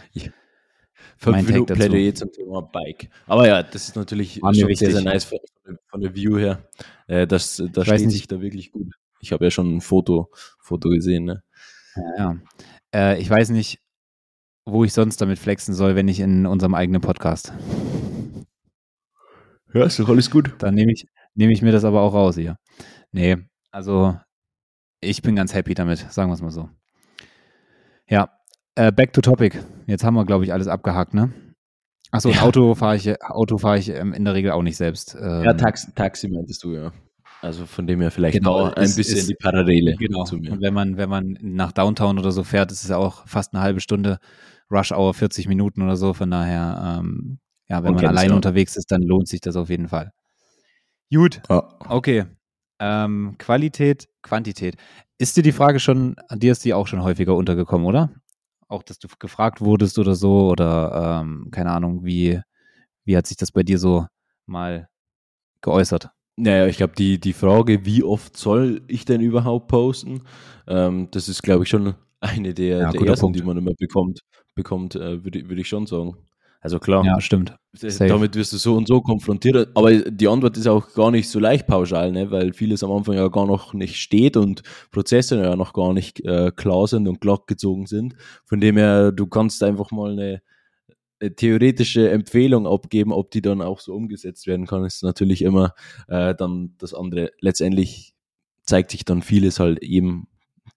[1.17, 1.89] Fünf Mein Take Minuten dazu.
[1.89, 3.09] Plädoyer zum Thema Bike.
[3.25, 5.39] Aber ja, das ist natürlich War schon sehr, sehr nice von,
[5.87, 6.69] von der View her.
[7.07, 8.93] Äh, das das weiß steht sich da wirklich gut.
[9.19, 11.25] Ich habe ja schon ein Foto, Foto gesehen.
[11.25, 11.43] Ne?
[11.95, 12.37] ja, ja.
[12.93, 13.79] Äh, ich weiß nicht,
[14.69, 17.53] wo ich sonst damit flexen soll, wenn nicht in unserem eigenen Podcast.
[19.73, 20.53] Ja, ist doch alles gut.
[20.59, 22.57] Dann nehme ich, nehme ich mir das aber auch raus hier.
[23.11, 23.37] Nee,
[23.71, 24.17] also
[25.01, 26.69] ich bin ganz happy damit, sagen wir es mal so.
[28.09, 28.29] Ja,
[28.75, 29.57] äh, back to topic.
[29.85, 31.31] Jetzt haben wir, glaube ich, alles abgehakt, ne?
[32.11, 32.41] Achso, Ja.
[32.41, 35.15] Auto fahre ich, Auto fahre ich ähm, in der Regel auch nicht selbst.
[35.19, 36.91] Ähm, Ja, Taxi, Taxi meintest du, ja.
[37.41, 40.23] Also von dem her vielleicht Genau, ein ist- bisschen ist- die Parallele Genau.
[40.23, 40.53] zu mir.
[40.53, 43.53] Und wenn man, wenn man nach Downtown oder so fährt, ist es ja auch fast
[43.53, 44.17] eine halbe Stunde
[44.71, 46.13] Rush Hour, 40 Minuten oder so.
[46.13, 49.69] Von daher, ähm, ja, wenn Man man alleine unterwegs ist, dann lohnt sich das auf
[49.69, 50.11] jeden Fall.
[51.11, 51.69] Gut, Ja.
[51.89, 52.25] okay.
[52.79, 54.75] Ähm, Qualität, Quantität.
[55.17, 58.11] Ist dir die Frage schon, dir ist die auch schon häufiger untergekommen, oder?
[58.67, 62.39] Auch, dass du gefragt wurdest oder so, oder ähm, keine Ahnung, wie,
[63.05, 64.05] wie hat sich das bei dir so
[64.45, 64.89] mal
[65.61, 66.11] geäußert?
[66.35, 70.21] Naja, ich glaube, die, die Frage, wie oft soll ich denn überhaupt posten,
[70.67, 73.39] ähm, das ist, glaube ich, schon eine der, Ja, der ersten, Punkt.
[73.39, 74.21] die man immer bekommt,
[74.55, 76.17] bekommt äh, würde würd ich schon sagen.
[76.59, 77.55] Also klar, Ja, stimmt.
[77.73, 78.07] safe.
[78.07, 79.69] damit wirst du so und so konfrontiert.
[79.75, 82.31] Aber die Antwort ist auch gar nicht so leicht pauschal, ne?
[82.31, 86.19] weil vieles am Anfang ja gar noch nicht steht und Prozesse ja noch gar nicht
[86.25, 88.15] äh, klar sind und glatt gezogen sind.
[88.45, 90.41] Von dem her, du kannst einfach mal eine,
[91.19, 95.73] eine theoretische Empfehlung abgeben, ob die dann auch so umgesetzt werden kann, ist natürlich immer
[96.07, 97.31] äh, dann das andere.
[97.39, 98.13] Letztendlich
[98.63, 100.27] zeigt sich dann vieles halt eben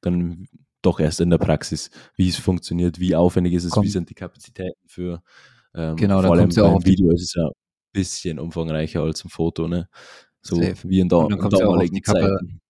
[0.03, 0.47] dann
[0.83, 4.09] doch erst in der Praxis, wie es funktioniert, wie aufwendig ist es, Kommt- wie sind
[4.11, 5.23] die Kapazitäten für
[5.75, 7.53] ähm, Genau, vor allem ja auch beim Video ist es ja ein
[7.93, 9.89] bisschen umfangreicher als ein Foto, ne?
[10.43, 10.89] So Safe.
[10.89, 12.61] wie in, da, ja auf damaligen Zeiten.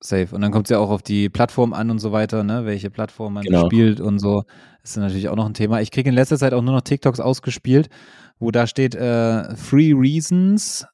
[0.00, 0.28] Safe.
[0.32, 2.64] Und dann kommt es ja auch auf die Plattform an und so weiter, ne?
[2.66, 3.66] Welche Plattform man Genau.
[3.66, 4.44] spielt und so.
[4.84, 5.80] ist dann natürlich auch noch ein Thema.
[5.80, 7.88] Ich kriege in letzter Zeit auch nur noch TikToks ausgespielt,
[8.38, 10.86] wo da steht äh, Three Reasons.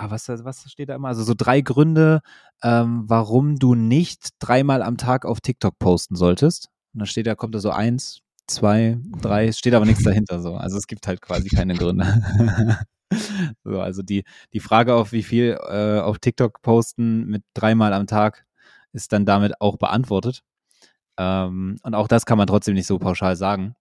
[0.00, 1.08] Ah, was, was steht da immer?
[1.08, 2.20] Also so drei Gründe,
[2.62, 6.68] ähm, warum du nicht dreimal am Tag auf TikTok posten solltest.
[6.94, 10.54] Und dann steht da, kommt da so eins, zwei, drei, steht aber nichts dahinter so.
[10.54, 12.06] Also es gibt halt quasi keine Gründe.
[13.64, 18.06] so, also die, die Frage auf wie viel äh, auf TikTok posten mit dreimal am
[18.06, 18.46] Tag
[18.92, 20.44] ist dann damit auch beantwortet.
[21.18, 23.74] Ähm, und auch das kann man trotzdem nicht so pauschal sagen.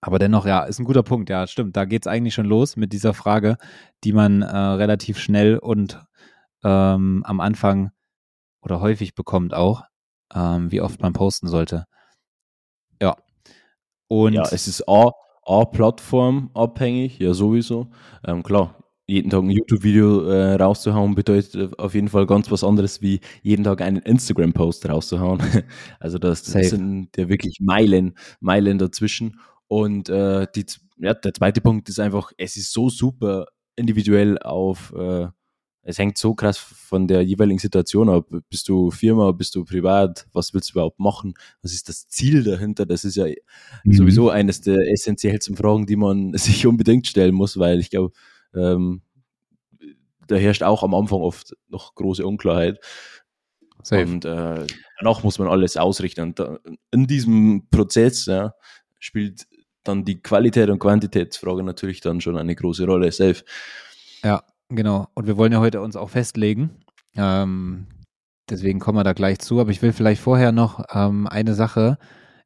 [0.00, 1.30] Aber dennoch, ja, ist ein guter Punkt.
[1.30, 1.76] Ja, stimmt.
[1.76, 3.56] Da geht es eigentlich schon los mit dieser Frage,
[4.04, 6.00] die man äh, relativ schnell und
[6.64, 7.90] ähm, am Anfang
[8.62, 9.84] oder häufig bekommt auch,
[10.34, 11.84] ähm, wie oft man posten sollte.
[13.00, 13.16] Ja.
[14.08, 15.10] Und ja, es ist A,
[15.44, 17.88] A Plattform abhängig, ja sowieso.
[18.24, 23.00] Ähm, klar, jeden Tag ein YouTube-Video äh, rauszuhauen bedeutet auf jeden Fall ganz was anderes
[23.02, 25.40] wie jeden Tag einen Instagram-Post rauszuhauen.
[26.00, 29.38] also das, das sind ja wirklich Meilen, Meilen dazwischen.
[29.68, 30.64] Und äh, die,
[30.98, 35.28] ja, der zweite Punkt ist einfach, es ist so super individuell auf, äh,
[35.82, 38.26] es hängt so krass von der jeweiligen Situation ab.
[38.50, 41.34] Bist du Firma, bist du privat, was willst du überhaupt machen?
[41.62, 42.86] Was ist das Ziel dahinter?
[42.86, 43.26] Das ist ja
[43.84, 43.92] mhm.
[43.92, 48.12] sowieso eines der essentiellsten Fragen, die man sich unbedingt stellen muss, weil ich glaube,
[48.52, 49.02] ähm,
[50.26, 52.80] da herrscht auch am Anfang oft noch große Unklarheit.
[53.84, 54.02] Safe.
[54.02, 54.66] Und äh,
[54.98, 56.22] danach muss man alles ausrichten.
[56.22, 56.58] Und da,
[56.90, 58.54] in diesem Prozess ja,
[58.98, 59.46] spielt
[59.88, 63.10] dann die Qualität und Quantitätsfrage natürlich dann schon eine große Rolle.
[63.12, 63.42] Safe.
[64.22, 65.08] Ja, genau.
[65.14, 66.70] Und wir wollen ja heute uns auch festlegen.
[67.16, 67.86] Ähm,
[68.50, 69.60] deswegen kommen wir da gleich zu.
[69.60, 71.98] Aber ich will vielleicht vorher noch ähm, eine Sache.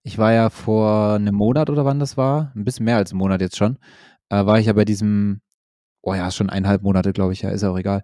[0.03, 3.18] Ich war ja vor einem Monat oder wann das war, ein bisschen mehr als einen
[3.18, 3.79] Monat jetzt schon,
[4.31, 5.40] äh, war ich ja bei diesem
[6.03, 8.03] oh ja, schon eineinhalb Monate, glaube ich, ja, ist auch egal.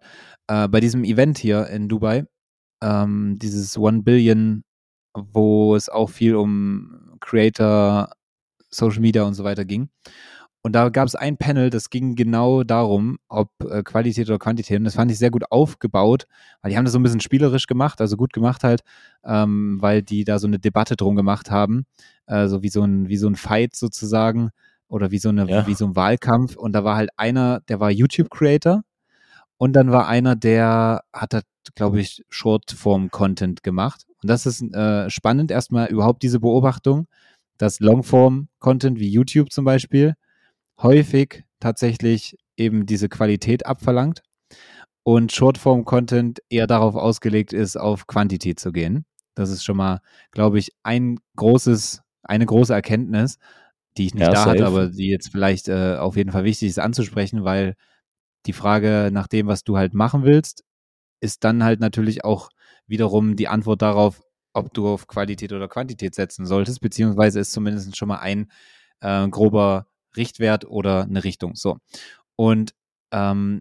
[0.48, 2.26] Äh, bei diesem Event hier in Dubai,
[2.82, 4.62] ähm, dieses One Billion,
[5.14, 8.10] wo es auch viel um Creator,
[8.76, 9.88] Social Media und so weiter ging.
[10.66, 14.78] Und da gab es ein Panel, das ging genau darum, ob äh, Qualität oder Quantität.
[14.78, 16.26] Und das fand ich sehr gut aufgebaut,
[16.60, 18.82] weil die haben das so ein bisschen spielerisch gemacht, also gut gemacht halt,
[19.24, 21.86] ähm, weil die da so eine Debatte drum gemacht haben,
[22.26, 24.50] äh, so wie so ein, wie so ein Fight sozusagen
[24.88, 25.66] oder wie so, eine, ja.
[25.68, 26.56] wie so ein Wahlkampf.
[26.56, 28.82] Und da war halt einer, der war YouTube-Creator
[29.58, 31.44] und dann war einer, der hat, halt,
[31.76, 34.04] glaube ich, Shortform-Content gemacht.
[34.20, 37.06] Und das ist äh, spannend, erstmal überhaupt diese Beobachtung,
[37.58, 40.14] dass Longform-Content wie YouTube zum Beispiel
[40.80, 44.22] häufig tatsächlich eben diese Qualität abverlangt
[45.02, 49.04] und Shortform-Content eher darauf ausgelegt ist, auf Quantität zu gehen.
[49.34, 50.00] Das ist schon mal,
[50.32, 53.38] glaube ich, ein großes, eine große Erkenntnis
[53.96, 54.50] die ich nicht ja, da safe.
[54.50, 57.74] hatte, aber die jetzt vielleicht äh, auf jeden Fall wichtig ist anzusprechen, weil
[58.46, 60.64] die Frage nach dem, was du halt machen willst,
[61.20, 62.50] ist dann halt natürlich auch
[62.86, 64.22] wiederum die Antwort darauf,
[64.56, 68.50] ob du auf Qualität oder Quantität setzen solltest, beziehungsweise ist zumindest schon mal ein
[69.00, 71.54] äh, grober Richtwert oder eine Richtung.
[71.56, 71.78] So.
[72.36, 72.74] Und
[73.12, 73.60] ähm,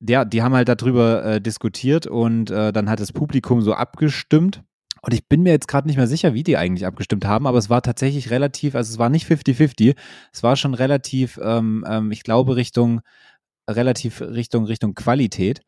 [0.00, 4.62] ja, die haben halt darüber äh, diskutiert und äh, dann hat das Publikum so abgestimmt
[5.04, 7.58] und ich bin mir jetzt gerade nicht mehr sicher, wie die eigentlich abgestimmt haben, aber
[7.58, 9.96] es war tatsächlich relativ, also es war nicht 50-50,
[10.32, 13.00] es war schon relativ, ähm, ähm, ich glaube, Richtung,
[13.68, 15.62] relativ Richtung, Richtung Qualität.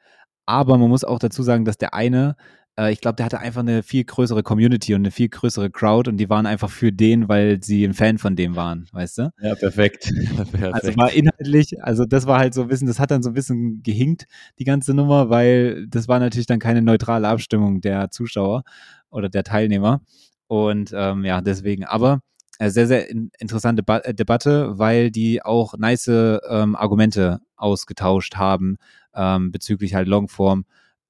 [0.47, 2.37] Aber man muss auch dazu sagen, dass der eine
[2.79, 6.09] äh, ich glaube, der hatte einfach eine viel größere Community und eine viel größere Crowd
[6.09, 9.31] und die waren einfach für den, weil sie ein Fan von dem waren, weißt du?
[9.41, 10.13] Ja, perfekt.
[10.37, 10.75] perfekt.
[10.75, 13.35] Also war inhaltlich, also das war halt so ein bisschen, das hat dann so ein
[13.35, 14.27] bisschen gehinkt,
[14.59, 18.65] die ganze Nummer, weil das war natürlich dann keine neutrale Abstimmung der Zuschauer
[19.11, 20.01] oder der Teilnehmer.
[20.47, 22.21] Und ähm, ja, deswegen, aber
[22.59, 28.37] äh, sehr, sehr in, interessante ba äh, Debatte, weil die auch nice ähm, Argumente ausgetauscht
[28.37, 28.77] haben
[29.15, 30.65] ähm, bezüglich halt Longform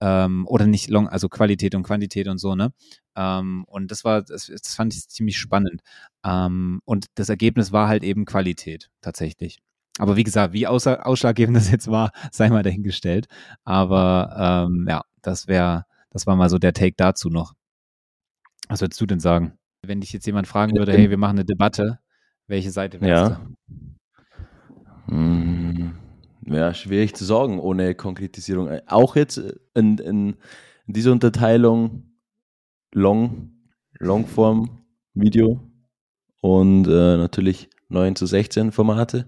[0.05, 2.73] ähm, oder nicht long, also Qualität und Quantität und so, ne?
[3.17, 5.81] Ähm, und das war, das, das fand ich ziemlich spannend.
[6.23, 9.61] Ähm, und das Ergebnis war halt eben Qualität, tatsächlich.
[9.99, 13.29] Aber wie gesagt, wie ausschlaggebend das jetzt war, sei mal dahingestellt.
[13.65, 17.55] Aber ähm, ja, das wäre, das war mal so der Take dazu noch.
[18.69, 19.57] Was würdest du denn sagen?
[19.81, 21.99] Wenn dich jetzt jemand fragen würde, hey, wir machen eine Debatte,
[22.47, 23.41] welche Seite wärst ja.
[23.41, 25.15] du?
[25.15, 26.04] Hm
[26.47, 28.69] ja, schwierig zu sagen ohne Konkretisierung.
[28.87, 29.41] Auch jetzt
[29.75, 30.37] in, in,
[30.87, 32.11] dieser Unterteilung
[32.93, 33.53] Long,
[33.99, 35.61] Longform Video
[36.41, 39.27] und äh, natürlich 9 zu 16 Formate.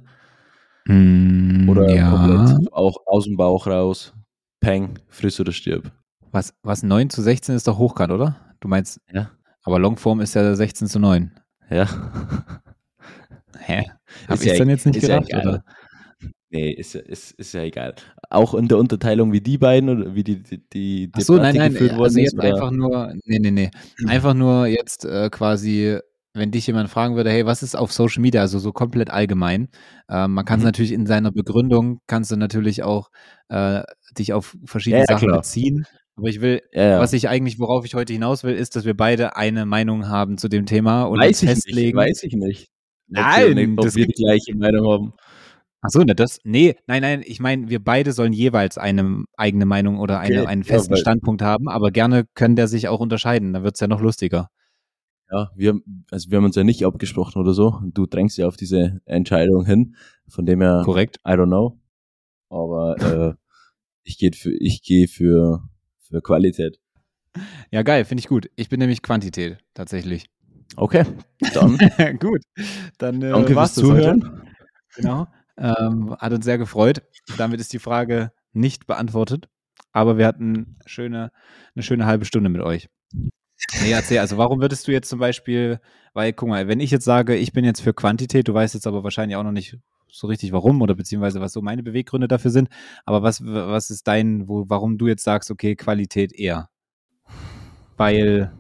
[0.87, 2.11] Mm, oder ja.
[2.11, 4.15] komplett auch aus dem Bauch raus.
[4.61, 5.91] Peng, friss oder stirb.
[6.31, 8.37] Was, was 9 zu 16 ist doch hochkant, oder?
[8.61, 9.31] Du meinst, ja.
[9.63, 11.33] aber Longform ist ja 16 zu 9.
[11.71, 11.89] Ja.
[13.59, 13.85] Hä?
[14.29, 15.65] Hab ich ja, dann jetzt nicht gedacht, ja oder?
[16.51, 17.95] Nee, ist, ist, ist ja egal.
[18.31, 21.57] Auch in der Unterteilung wie die beiden oder wie die, die, die Ach so, nein,
[21.57, 23.71] nein, geführt also jetzt ist, einfach nur, nee, nee, nee.
[24.07, 25.99] Einfach nur jetzt äh, quasi,
[26.35, 29.69] wenn dich jemand fragen würde, hey, was ist auf Social Media, also so komplett allgemein.
[30.09, 30.69] Äh, man kann es mhm.
[30.69, 33.11] natürlich in seiner Begründung, kannst du natürlich auch
[33.49, 33.83] äh,
[34.17, 35.41] dich auf verschiedene ja, Sachen klar.
[35.41, 35.85] beziehen.
[36.17, 38.97] Aber ich will, ja, was ich eigentlich, worauf ich heute hinaus will, ist, dass wir
[38.97, 41.99] beide eine Meinung haben zu dem Thema und weiß festlegen.
[41.99, 42.69] Nicht, weiß ich nicht.
[43.09, 45.13] Nein, ob ob wir die gleiche Meinung haben.
[45.87, 49.67] Ach so, ne, das, nee, nein, nein, ich meine, wir beide sollen jeweils eine eigene
[49.67, 52.89] Meinung oder eine, Okay, einen ja, festen weil- Standpunkt haben, aber gerne können der sich
[52.89, 54.49] auch unterscheiden, dann wird's ja noch lustiger.
[55.31, 55.81] Ja, wir,
[56.13, 57.81] also wir haben uns ja nicht abgesprochen oder so.
[57.83, 59.97] Du drängst ja auf diese Entscheidung hin.
[60.29, 61.19] Von dem her, Korrekt?
[61.27, 61.81] I don't know.
[62.49, 63.35] Aber äh,
[64.05, 65.69] ich gehe für, ich gehe für,
[65.99, 66.79] für Qualität.
[67.73, 68.49] Ja, geil, finde ich gut.
[68.55, 70.27] Ich bin nämlich Quantität, tatsächlich.
[70.77, 71.05] Okay,
[71.55, 71.77] dann
[72.21, 72.43] gut,
[72.99, 74.21] dann äh, danke war's fürs das heute.
[74.21, 74.43] Zuhören.
[74.97, 75.27] Genau.
[75.59, 77.03] Ähm, hat uns sehr gefreut.
[77.39, 79.49] Damit ist die Frage nicht beantwortet.
[79.93, 81.31] Aber wir hatten schöne,
[81.75, 82.89] eine schöne halbe Stunde mit euch.
[83.83, 85.81] Nee, erzähl, also warum würdest du jetzt zum Beispiel,
[86.13, 88.87] weil, guck mal, wenn ich jetzt sage, ich bin jetzt für Quantität, du weißt jetzt
[88.87, 89.79] aber wahrscheinlich auch noch nicht
[90.11, 92.69] so richtig warum oder beziehungsweise was so meine Beweggründe dafür sind,
[93.05, 96.69] aber was, was ist dein, wo, warum du jetzt sagst, okay, Qualität eher?
[97.97, 98.53] Weil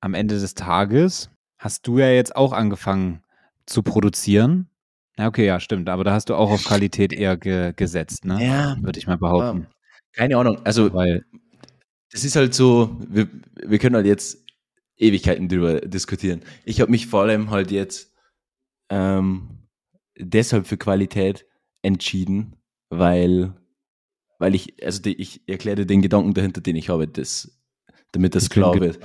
[0.00, 3.22] am Ende des Tages hast du ja jetzt auch angefangen
[3.66, 4.68] zu produzieren.
[5.18, 5.88] Ja, okay, ja, stimmt.
[5.88, 8.44] Aber da hast du auch auf Qualität eher ge gesetzt, ne?
[8.44, 9.66] Ja, Würde ich mal behaupten.
[10.12, 10.58] keine Ahnung.
[10.64, 11.24] Also Weil,
[12.10, 14.44] das ist halt so, wir, wir können halt jetzt
[14.96, 16.42] Ewigkeiten drüber diskutieren.
[16.64, 18.14] Ich habe mich vor allem halt jetzt
[18.90, 19.68] ähm,
[20.18, 21.46] deshalb für Qualität
[21.82, 22.56] entschieden,
[22.90, 23.54] weil,
[24.38, 27.58] weil ich, also die, ich erkläre dir den Gedanken dahinter, den ich habe, das,
[28.12, 28.98] damit das ich klar wird.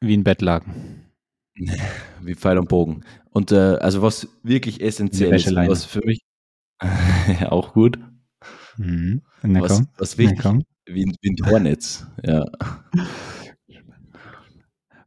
[0.00, 1.11] wie ein Bettlaken.
[2.22, 3.04] Wie Pfeil und Bogen.
[3.30, 6.20] Und äh, also was wirklich essentiell ist, was für mich
[7.48, 7.98] auch gut,
[8.78, 9.20] Mhm.
[9.42, 10.42] Was, was wichtig,
[10.86, 12.06] wie, ein- wie ein Tornetz.
[12.24, 12.44] Ja.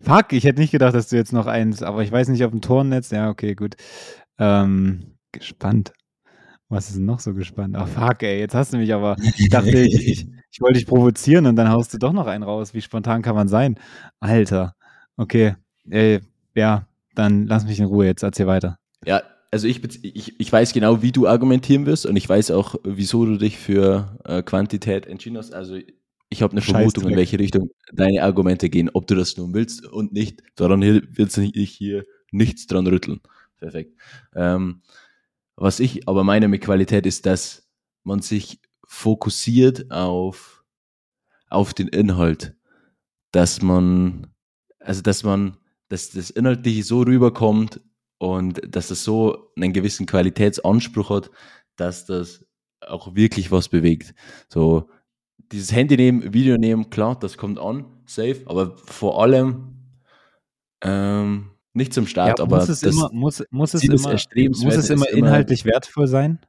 [0.01, 2.51] Fuck, ich hätte nicht gedacht, dass du jetzt noch eins, aber ich weiß nicht, auf
[2.51, 3.09] dem Tornetz.
[3.11, 3.75] Ja, okay, gut.
[4.37, 5.93] Ähm, gespannt.
[6.69, 7.75] Was ist denn noch so gespannt?
[7.77, 9.15] Ach, fuck, ey, jetzt hast du mich aber.
[9.37, 12.43] Ich dachte, ich, ich, ich wollte dich provozieren und dann haust du doch noch einen
[12.43, 12.73] raus.
[12.73, 13.79] Wie spontan kann man sein?
[14.19, 14.75] Alter.
[15.17, 15.55] Okay.
[15.89, 16.19] Äh,
[16.55, 18.23] ja, dann lass mich in Ruhe jetzt.
[18.23, 18.79] Erzähl weiter.
[19.05, 22.75] Ja, also ich, ich, ich weiß genau, wie du argumentieren wirst und ich weiß auch,
[22.83, 25.53] wieso du dich für äh, Quantität entschieden hast.
[25.53, 25.77] Also
[26.29, 29.85] ich habe eine Vermutung, in welche Richtung deine Argumente gehen, ob du das nun willst
[29.85, 30.41] und nicht.
[30.55, 33.21] Daran wird sich hier nichts dran rütteln.
[33.57, 33.93] Perfekt.
[34.33, 34.81] Ähm,
[35.55, 37.69] was ich aber meine mit Qualität ist, dass
[38.03, 40.63] man sich fokussiert auf,
[41.49, 42.55] auf den Inhalt.
[43.31, 44.27] Dass man,
[44.79, 45.57] also dass man,
[45.89, 47.81] dass das Inhaltliche so rüberkommt
[48.17, 51.31] und dass das so einen gewissen Qualitätsanspruch hat,
[51.75, 52.45] dass das
[52.81, 54.13] auch wirklich was bewegt.
[54.47, 54.89] So,
[55.51, 59.75] dieses Handy nehmen, Video nehmen, klar, das kommt an, safe, aber vor allem
[60.81, 64.59] ähm, nicht zum Start, aber muss es das, immer, muss, muss es immer, muss es
[64.63, 66.39] immer ist immer- inhaltlich wertvoll sein?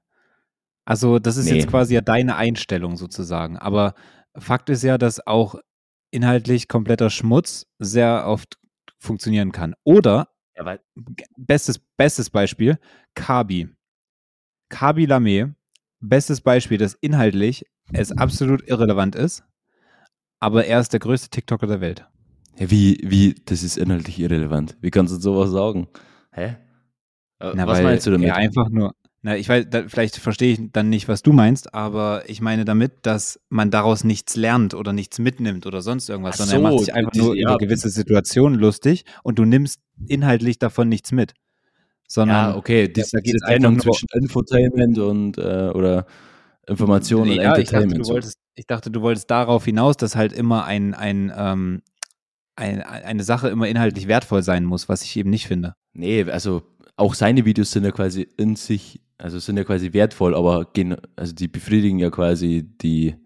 [0.85, 1.57] Also, das ist Nee.
[1.57, 3.57] jetzt quasi ja deine Einstellung sozusagen.
[3.59, 3.95] Aber
[4.39, 5.57] Fakt ist ja, dass auch
[6.13, 8.57] inhaltlich kompletter Schmutz sehr oft
[8.99, 9.75] funktionieren kann.
[9.85, 10.81] Oder, ja, weil,
[11.37, 12.79] bestes, bestes Beispiel,
[13.15, 13.69] Kabi.
[14.69, 15.55] Kabi Lame,
[16.01, 19.45] bestes Beispiel, dass inhaltlich es absolut irrelevant ist,
[20.41, 22.07] aber er ist der größte TikToker der Welt.
[22.59, 24.77] ja, wie, wie, das ist inhaltlich irrelevant.
[24.81, 25.89] Wie kannst du sowas sagen?
[26.33, 26.57] Hä?
[27.39, 28.29] Äh, Na, was weil meinst du damit?
[28.29, 28.95] Er einfach nur.
[29.27, 32.65] Na, ich weiß, da, vielleicht verstehe ich dann nicht, was du meinst, aber ich meine
[32.65, 36.71] damit, dass man daraus nichts lernt oder nichts mitnimmt oder sonst irgendwas, Ach sondern er
[36.71, 37.49] so, macht sich einfach nur ja.
[37.49, 41.35] über gewisse Situationen lustig und du nimmst inhaltlich davon nichts mit.
[42.07, 46.07] Sondern ja, okay, die, da geht's diese einfach nur- zwischen Infotainment und äh, oder
[46.69, 48.07] Information und ja, ich dachte, Entertainment.
[48.07, 48.13] so.
[48.13, 51.83] wolltest, ich dachte, du wolltest darauf hinaus, dass halt immer ein, ein, ähm,
[52.55, 55.75] ein, eine Sache immer inhaltlich wertvoll sein muss, was ich eben nicht finde.
[55.95, 56.63] Nee, also
[56.97, 60.97] auch seine Videos sind ja quasi in sich, also sind ja quasi wertvoll, aber gehen,
[61.17, 63.17] also die befriedigen ja quasi die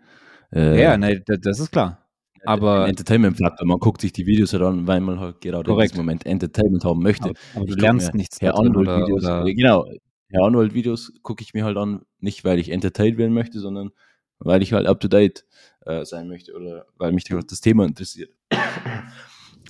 [0.53, 2.07] äh, ja, ne, da- das ist klar.
[2.47, 3.67] Aber, Entertainment-Faktor.
[3.67, 5.91] Man guckt sich die Videos halt an, weil man halt gerade Korrekt.
[5.91, 7.31] in diesem Moment Entertainment haben möchte.
[7.31, 9.87] aber, aber du lernst nichts Herr Arnold-Videos, äh, genau,
[10.29, 13.91] Herr Arnold-Videos gucke ich mir halt an, nicht weil ich entertained werden möchte, sondern
[14.39, 15.45] weil ich halt up-to-date
[15.85, 18.31] äh, sein möchte oder weil mich das Thema interessiert.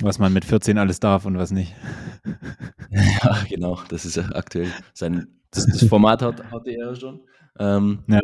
[0.03, 1.74] Was man mit 14 alles darf und was nicht.
[2.90, 7.20] Ja, genau, das ist ja aktuell sein, das, das Format hat, hatte er ja schon.
[7.59, 8.20] Ähm, Ja,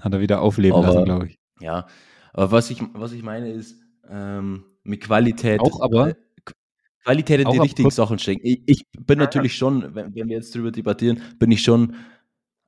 [0.00, 1.38] hat er wieder aufleben Aber- lassen, glaube ich.
[1.60, 1.86] ja,
[2.32, 3.76] aber was ich, was ich meine ist,
[4.08, 5.60] ähm, mit Qualität.
[5.60, 6.52] Auch aber- äh, Qu-
[7.04, 8.40] Qualität in die richtigen kurz- Sachen stecken.
[8.44, 11.94] Ich, ich bin natürlich schon, wenn, wenn wir jetzt drüber debattieren, bin ich schon,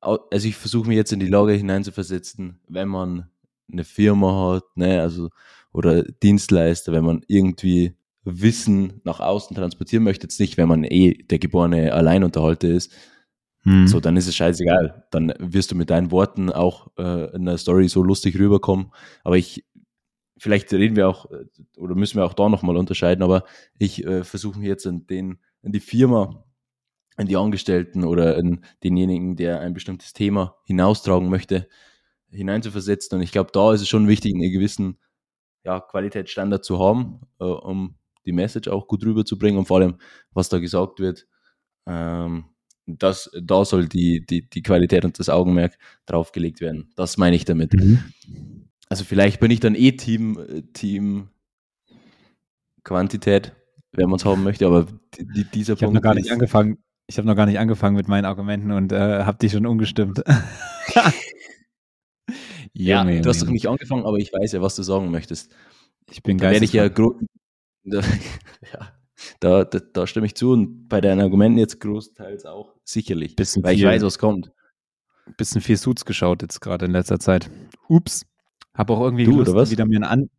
[0.00, 3.28] also ich versuche mich jetzt in die Lage hineinzuversetzen, wenn man
[3.70, 5.30] eine Firma hat, ne, also,
[5.72, 7.95] oder Dienstleister, wenn man irgendwie
[8.26, 12.92] Wissen nach außen transportieren möchte, jetzt nicht, wenn man eh der geborene Alleinunterhalter ist,
[13.66, 13.88] Hm.
[13.88, 15.06] so, dann ist es scheißegal.
[15.10, 18.92] Dann wirst du mit deinen Worten auch äh, in der Story so lustig rüberkommen.
[19.24, 19.66] Aber ich,
[20.38, 23.42] vielleicht reden wir auch, äh, oder müssen wir auch da nochmal unterscheiden, aber
[23.76, 26.44] ich äh, versuche mich jetzt in den, in die Firma
[27.18, 31.66] in die Angestellten oder in denjenigen, der ein bestimmtes Thema hinaustragen möchte,
[32.28, 33.16] hineinzuversetzen.
[33.16, 34.98] Und ich glaube, da ist es schon wichtig, einen gewissen
[35.64, 39.96] ja, Qualitätsstandard zu haben, äh, um die Message auch gut rüberzubringen und vor allem,
[40.32, 41.26] was da gesagt wird,
[41.86, 42.44] ähm,
[42.86, 46.92] das, da soll die, die, die Qualität und das Augenmerk draufgelegt werden.
[46.96, 47.74] Das meine ich damit.
[47.74, 48.04] Mhm.
[48.88, 51.28] Also vielleicht bin ich dann eh Team, Team
[52.84, 53.52] Quantität,
[53.92, 54.86] wenn man es haben möchte, aber
[55.18, 55.80] die, dieser ich Punkt.
[55.80, 56.78] Ich habe noch gar nicht angefangen.
[57.08, 60.22] Ich habe noch gar nicht angefangen mit meinen Argumenten und äh, habe dich schon umgestimmt.
[62.72, 65.54] ja, Junge, du hast doch nicht angefangen, aber ich weiß ja, was du sagen möchtest.
[66.10, 66.88] Ich bin da werde ich ja,
[67.86, 68.00] da,
[68.72, 68.92] ja
[69.40, 73.62] da, da, da, stimme ich zu und bei deinen Argumenten jetzt großteils auch sicherlich, bisschen
[73.62, 74.52] weil viel, ich weiß, was kommt.
[75.36, 77.50] Bisschen viel Suits geschaut jetzt gerade in letzter Zeit.
[77.88, 78.26] Ups.
[78.74, 80.30] Hab auch irgendwie du, Lust, wieder mir einen An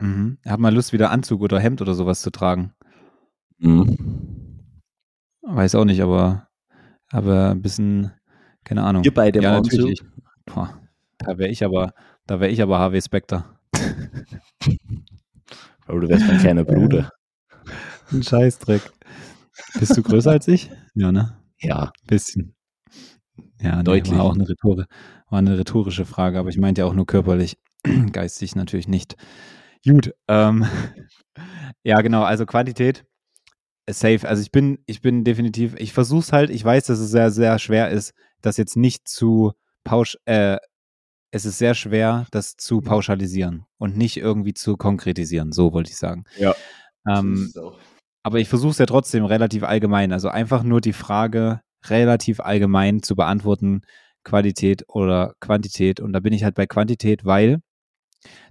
[0.00, 0.38] mhm.
[0.46, 2.72] Hab mal Lust, wieder Anzug oder Hemd oder sowas zu tragen.
[3.58, 4.60] Mhm.
[5.42, 6.48] Weiß auch nicht, aber,
[7.10, 8.12] aber ein bisschen,
[8.64, 9.04] keine Ahnung.
[9.04, 10.02] Wir beide ja, natürlich.
[10.46, 10.80] Boah,
[11.18, 11.92] da wäre ich aber,
[12.26, 13.44] da wäre ich aber HW Spectre.
[15.92, 17.10] Aber du wärst mein kleiner Bruder.
[18.10, 18.80] Ein Scheißdreck.
[19.78, 20.70] Bist du größer als ich?
[20.94, 21.36] Ja, ne?
[21.60, 21.92] Ja.
[22.06, 22.54] Bisschen.
[23.60, 24.16] Ja, deutlich.
[24.16, 24.86] War auch eine, Rhetor
[25.28, 27.58] war eine rhetorische Frage, aber ich meinte ja auch nur körperlich.
[28.12, 29.16] Geistig natürlich nicht.
[29.86, 30.14] Gut.
[30.28, 30.64] Ähm,
[31.84, 32.22] ja, genau.
[32.22, 33.04] Also Quantität
[33.90, 34.26] safe.
[34.26, 37.30] Also ich bin, ich bin definitiv, ich versuche es halt, ich weiß, dass es sehr,
[37.30, 39.52] sehr schwer ist, das jetzt nicht zu
[39.84, 40.56] pausch, äh,
[41.32, 45.96] es ist sehr schwer, das zu pauschalisieren und nicht irgendwie zu konkretisieren, so wollte ich
[45.96, 46.24] sagen.
[46.38, 46.54] Ja.
[47.08, 47.52] Ähm,
[48.22, 50.12] aber ich versuche es ja trotzdem relativ allgemein.
[50.12, 53.80] Also einfach nur die Frage relativ allgemein zu beantworten,
[54.22, 55.98] Qualität oder Quantität.
[55.98, 57.58] Und da bin ich halt bei Quantität, weil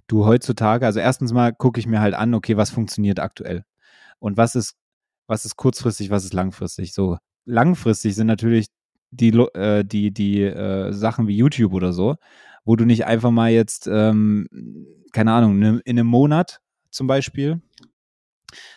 [0.06, 3.62] du heutzutage, also erstens mal gucke ich mir halt an, okay, was funktioniert aktuell?
[4.18, 4.74] Und was ist
[5.32, 6.92] was ist kurzfristig, was ist langfristig.
[6.92, 7.16] So
[7.46, 8.66] langfristig sind natürlich
[9.10, 12.16] die, äh, die, die äh, Sachen wie YouTube oder so,
[12.64, 14.46] wo du nicht einfach mal jetzt, ähm,
[15.12, 17.60] keine Ahnung, ne, in einem Monat zum Beispiel,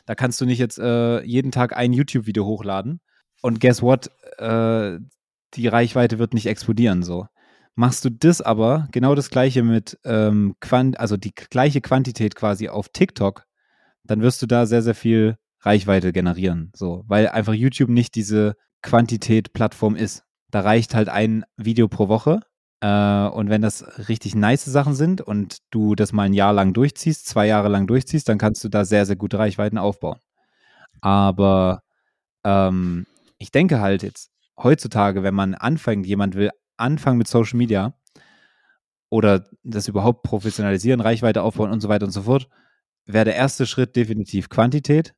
[0.06, 3.00] da kannst du nicht jetzt äh, jeden Tag ein YouTube-Video hochladen
[3.42, 5.00] und guess what, äh,
[5.54, 7.28] die Reichweite wird nicht explodieren so.
[7.76, 12.70] Machst du das aber, genau das gleiche mit, ähm, Quant also die gleiche Quantität quasi
[12.70, 13.44] auf TikTok,
[14.04, 16.72] dann wirst du da sehr, sehr viel Reichweite generieren.
[16.76, 20.24] So, weil einfach YouTube nicht diese Quantität-Plattform ist.
[20.52, 22.40] Da reicht halt ein Video pro Woche.
[22.86, 26.74] Äh, und wenn das richtig nice Sachen sind und du das mal ein Jahr lang
[26.74, 30.20] durchziehst, zwei Jahre lang durchziehst, dann kannst du da sehr, sehr gute Reichweiten aufbauen.
[31.02, 31.82] Aber
[32.44, 33.06] ähm,
[33.38, 37.94] ich denke halt jetzt heutzutage, wenn man anfängt, jemand will anfangen mit Social Media
[39.10, 42.50] oder das überhaupt professionalisieren, Reichweite aufbauen und so weiter und so fort,
[43.06, 45.14] wäre der erste Schritt definitiv Quantität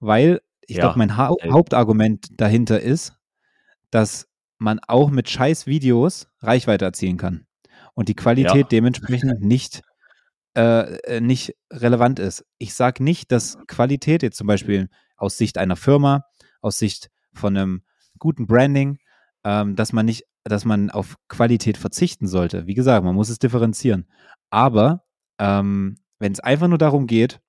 [0.00, 0.84] weil ich ja.
[0.84, 3.14] glaube, mein ha Hauptargument dahinter ist,
[3.90, 4.27] dass
[4.58, 7.46] man auch mit scheiß Videos Reichweite erzielen kann
[7.94, 8.62] und die Qualität ja.
[8.62, 9.82] dementsprechend nicht,
[10.56, 12.44] äh, äh, nicht relevant ist.
[12.58, 16.24] Ich sage nicht, dass Qualität jetzt zum Beispiel aus Sicht einer Firma,
[16.60, 17.82] aus Sicht von einem
[18.18, 18.98] guten Branding,
[19.44, 22.66] ähm, dass man nicht, dass man auf Qualität verzichten sollte.
[22.66, 24.08] Wie gesagt, man muss es differenzieren.
[24.50, 25.04] Aber
[25.38, 27.40] ähm, wenn es einfach nur darum geht,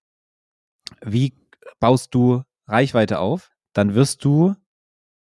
[1.06, 1.34] wie
[1.80, 4.56] baust du Reichweite auf, dann wirst du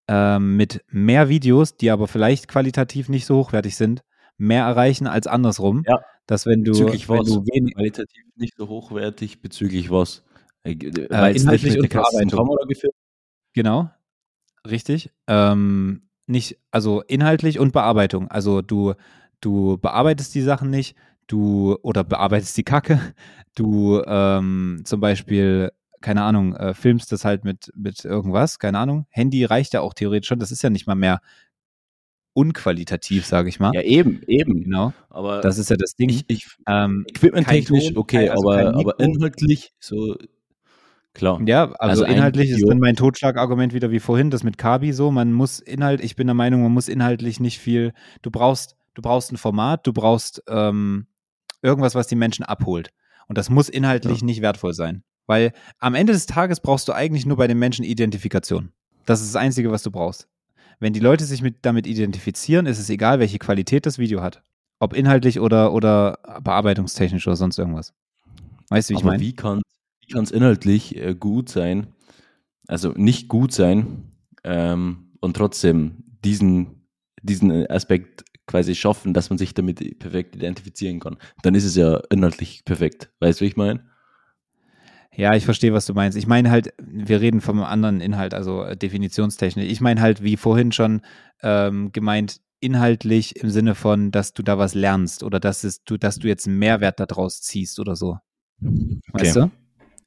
[0.08, 4.04] ähm, mit mehr Videos, die aber vielleicht qualitativ nicht so hochwertig sind,
[4.38, 5.84] mehr erreichen als andersrum.
[5.88, 6.00] Ja.
[6.26, 7.28] Dass wenn du, bezüglich wenn was?
[7.28, 10.24] du wenig qualitativ nicht so hochwertig bezüglich was?
[10.63, 12.91] Äh, äh inhaltlich und Bearbeitung.
[13.54, 13.89] Genau,
[14.70, 15.10] richtig.
[15.28, 18.28] Ähm, nicht, also inhaltlich und Bearbeitung.
[18.30, 18.93] Also du,
[19.39, 23.00] du bearbeitest die Sachen nicht, du oder bearbeitest die Kacke.
[23.56, 29.05] Du ähm, zum Beispiel keine Ahnung, äh, filmst das halt mit, mit irgendwas, keine Ahnung.
[29.10, 31.21] Handy reicht ja auch theoretisch schon, das ist ja nicht mal mehr
[32.33, 33.73] unqualitativ, sage ich mal.
[33.73, 34.63] Ja, eben, eben.
[34.63, 34.93] Genau.
[35.10, 36.10] Aber das ist ja das Ding.
[36.10, 40.15] Ich, ich, ähm, Equipment-technisch, okay, also aber, aber inhaltlich so
[41.17, 41.41] Klar.
[41.47, 45.10] Ja, also, also inhaltlich ist dann mein Totschlagargument wieder wie vorhin, das mit Kabi so.
[45.10, 47.93] Man muss Inhalt, ich bin der Meinung, man muss inhaltlich nicht viel.
[48.21, 51.07] Du brauchst, du brauchst ein Format, du brauchst ähm,
[51.63, 52.91] irgendwas, was die Menschen abholt.
[53.27, 54.25] Und das muss inhaltlich ja.
[54.25, 55.03] nicht wertvoll sein.
[55.27, 58.71] Weil am Ende des Tages brauchst du eigentlich nur bei den Menschen Identifikation.
[59.05, 60.28] Das ist das Einzige, was du brauchst.
[60.80, 64.41] Wenn die Leute sich mit, damit identifizieren, ist es egal, welche Qualität das Video hat.
[64.80, 67.93] Ob inhaltlich oder, oder bearbeitungstechnisch oder sonst irgendwas.
[68.69, 69.21] Weißt du, wie ich meine?
[69.21, 71.88] Wie kann es inhaltlich äh, gut sein,
[72.67, 74.11] also nicht gut sein
[74.43, 76.88] ähm, und trotzdem diesen,
[77.23, 81.17] diesen Aspekt quasi schaffen, dass man sich damit perfekt identifizieren kann?
[81.41, 83.09] Dann ist es ja inhaltlich perfekt.
[83.19, 83.84] Weißt du, wie ich meine?
[85.18, 86.15] Ja, ich verstehe, was du meinst.
[86.15, 89.65] Ich meine halt, wir reden vom anderen Inhalt, also äh, definitionstechnisch.
[89.65, 91.01] Ich meine halt, wie vorhin schon
[91.41, 95.97] ähm, gemeint, inhaltlich im Sinne von, dass du da was lernst oder dass, es, du,
[95.97, 98.20] dass du jetzt einen Mehrwert daraus ziehst oder so.
[98.59, 99.49] Weißt Okay.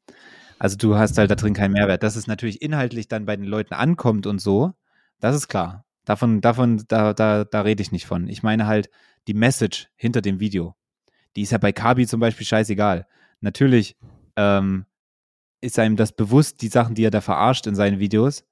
[0.07, 0.15] du?
[0.61, 2.05] Also du hast halt da drin keinen Mehrwert.
[2.05, 4.75] Dass es natürlich inhaltlich dann bei den Leuten ankommt und so,
[5.19, 5.85] das ist klar.
[6.05, 8.29] Davon, davon, da, da, da rede ich nicht von.
[8.29, 8.91] Ich meine halt
[9.27, 10.77] die Message hinter dem Video.
[11.35, 13.07] Die ist ja bei Kabi zum Beispiel scheißegal.
[13.41, 13.97] Natürlich
[14.37, 14.87] ähm,
[15.61, 18.45] ist einem das bewusst, die Sachen, die er da verarscht in seinen Videos,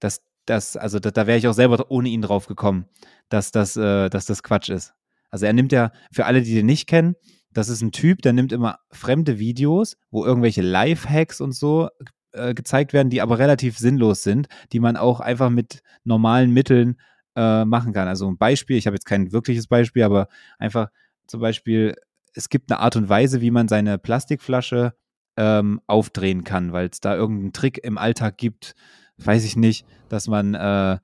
[0.00, 2.86] dass das, also da, da wäre ich auch selber ohne ihn drauf gekommen,
[3.28, 4.94] dass das, äh, dass das Quatsch ist.
[5.30, 7.14] Also er nimmt ja, für alle, die den nicht kennen,
[7.52, 11.88] das ist ein Typ, der nimmt immer fremde Videos, wo irgendwelche Lifehacks und so
[12.32, 16.98] äh, gezeigt werden, die aber relativ sinnlos sind, die man auch einfach mit normalen Mitteln
[17.36, 18.08] äh, machen kann.
[18.08, 20.88] Also ein Beispiel, ich habe jetzt kein wirkliches Beispiel, aber einfach
[21.26, 21.94] zum Beispiel,
[22.34, 24.94] es gibt eine Art und Weise, wie man seine Plastikflasche
[25.36, 28.74] ähm, aufdrehen kann, weil es da irgendeinen Trick im Alltag gibt,
[29.18, 30.98] weiß ich nicht, dass man, äh,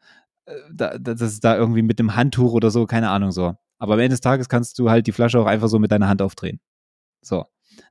[0.72, 3.54] da, dass es da irgendwie mit einem Handtuch oder so, keine Ahnung so.
[3.78, 6.08] Aber am Ende des Tages kannst du halt die Flasche auch einfach so mit deiner
[6.08, 6.60] Hand aufdrehen.
[7.22, 7.44] So.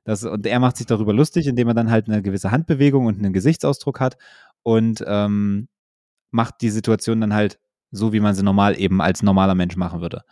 [0.04, 3.18] Das, und er macht sich darüber lustig, indem er dann halt eine gewisse Handbewegung und
[3.18, 4.16] einen Gesichtsausdruck hat
[4.62, 5.68] und ähm,
[6.30, 7.58] macht die Situation dann halt
[7.90, 10.22] so, wie man sie normal eben als normaler Mensch machen würde.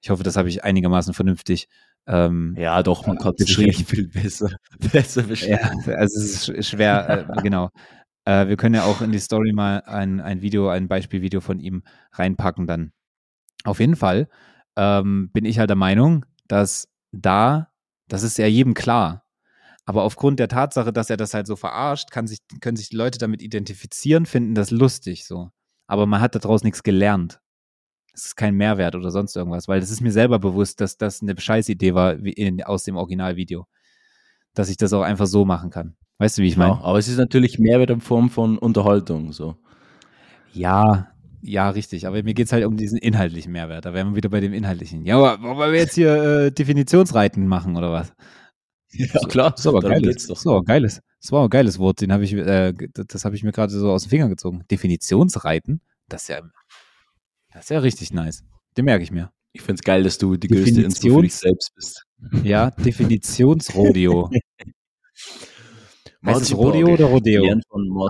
[0.00, 1.68] Ich hoffe, das habe ich einigermaßen vernünftig
[2.06, 3.72] ähm, Ja, doch, man kann es beschrieben.
[3.72, 4.48] sicherlich viel besser,
[4.92, 5.80] besser beschreiben.
[5.86, 7.70] ja, also es ist sch- schwer, äh, genau.
[8.24, 11.60] Äh, wir können ja auch in die Story mal ein, ein Video, ein Beispielvideo von
[11.60, 11.82] ihm
[12.12, 12.92] reinpacken dann.
[13.64, 14.28] Auf jeden Fall
[14.76, 17.70] ähm, bin ich halt der Meinung, dass da,
[18.08, 19.24] das ist ja jedem klar.
[19.84, 22.96] Aber aufgrund der Tatsache, dass er das halt so verarscht, kann sich, können sich die
[22.96, 25.50] Leute damit identifizieren, finden das lustig so.
[25.86, 27.40] Aber man hat daraus nichts gelernt.
[28.16, 31.22] Es ist kein Mehrwert oder sonst irgendwas, weil das ist mir selber bewusst, dass das
[31.22, 33.66] eine Scheißidee war in, aus dem Originalvideo.
[34.54, 35.96] Dass ich das auch einfach so machen kann.
[36.18, 36.72] Weißt du, wie ich meine?
[36.72, 39.32] Ja, aber es ist natürlich Mehrwert in Form von Unterhaltung.
[39.32, 39.56] So.
[40.54, 41.08] Ja,
[41.42, 42.06] ja, richtig.
[42.06, 43.84] Aber mir geht es halt um diesen inhaltlichen Mehrwert.
[43.84, 45.04] Da wären wir wieder bei dem inhaltlichen.
[45.04, 48.12] Ja, aber wollen wir jetzt hier äh, Definitionsreiten machen oder was?
[48.98, 50.26] Ja, klar, Das ist aber geiles.
[50.26, 51.02] Das aber geiles.
[51.20, 52.00] Das war ein geiles Wort.
[52.00, 54.64] Den habe ich, äh, das habe ich mir gerade so aus den Fingern gezogen.
[54.70, 55.82] Definitionsreiten.
[56.08, 56.40] Das ist ja,
[57.56, 58.44] das ist ja richtig nice.
[58.76, 59.30] Den merke ich mir.
[59.52, 62.04] Ich finde es geil, dass du die größte Info für dich selbst bist.
[62.42, 64.28] Ja, Definitionsrodeo.
[66.26, 67.44] Heißt es Rodeo oder Rodeo?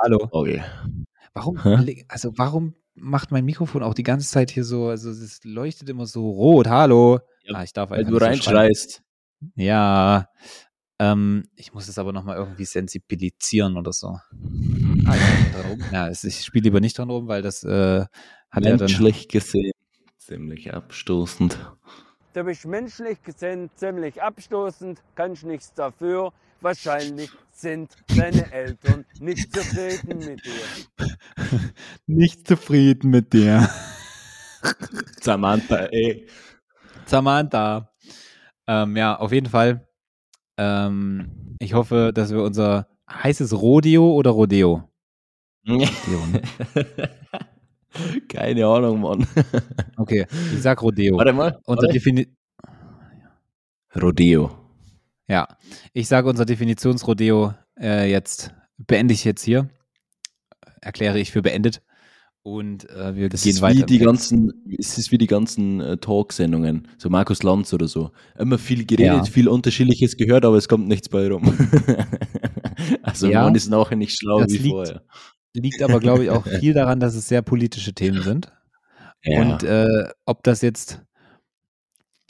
[0.02, 0.28] Hallo.
[0.28, 0.64] Vogel.
[1.32, 2.04] Warum, Hä?
[2.08, 6.06] also warum macht mein Mikrofon auch die ganze Zeit hier so, also es leuchtet immer
[6.06, 6.66] so rot.
[6.66, 7.20] Hallo.
[7.44, 9.02] Ja, ah, ich darf einfach du nicht so reinschreist.
[9.54, 10.28] Ja.
[10.98, 14.18] Ähm, ich muss es aber nochmal irgendwie sensibilisieren oder so.
[15.08, 15.92] Ah, ich.
[15.92, 18.04] Ja, ich spiele lieber nicht dran rum, weil das äh,
[18.50, 18.78] hat ja dann.
[18.78, 19.72] Menschlich gesehen
[20.26, 21.58] ziemlich abstoßend.
[22.34, 26.32] Du bist menschlich gesehen ziemlich abstoßend, kannst nichts dafür.
[26.60, 31.10] Wahrscheinlich sind deine Eltern nicht zufrieden mit dir.
[32.06, 33.68] Nicht zufrieden mit dir.
[35.20, 36.26] Samantha, ey.
[37.04, 37.92] Samantha.
[38.66, 39.86] Ähm, ja, auf jeden Fall.
[40.56, 42.88] Ähm, ich hoffe, dass wir unser.
[43.08, 44.90] Heißt es Rodeo oder Rodeo?
[45.68, 46.42] Rodeo, ne?
[48.28, 49.26] Keine Ahnung, Mann.
[49.96, 51.16] Okay, ich sag Rodeo.
[51.16, 51.58] Warte mal.
[51.64, 51.92] Unser warte.
[51.94, 52.28] Defini
[54.00, 54.50] Rodeo.
[55.28, 55.48] ja,
[55.92, 59.68] ich sage unser Definitionsrodeo äh, jetzt beende ich jetzt hier.
[60.82, 61.82] Erkläre ich für beendet.
[62.42, 63.80] Und äh, wir Das gehen ist weiter.
[63.80, 68.12] wie die ganzen, es ist wie die ganzen äh, Talksendungen, so Markus Lanz oder so.
[68.38, 69.24] Immer viel geredet, Ja.
[69.24, 71.42] viel Unterschiedliches gehört, aber es kommt nichts bei rum.
[73.02, 75.02] also Ja, man ist nachher nicht schlau wie liegt- vorher.
[75.56, 78.52] Liegt aber, glaube ich, auch viel daran, dass es sehr politische Themen sind.
[79.24, 79.40] Ja.
[79.40, 81.02] Und äh, ob das jetzt,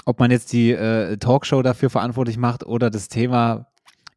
[0.04, 3.66] ob man jetzt die äh, Talkshow dafür verantwortlich macht oder das Thema,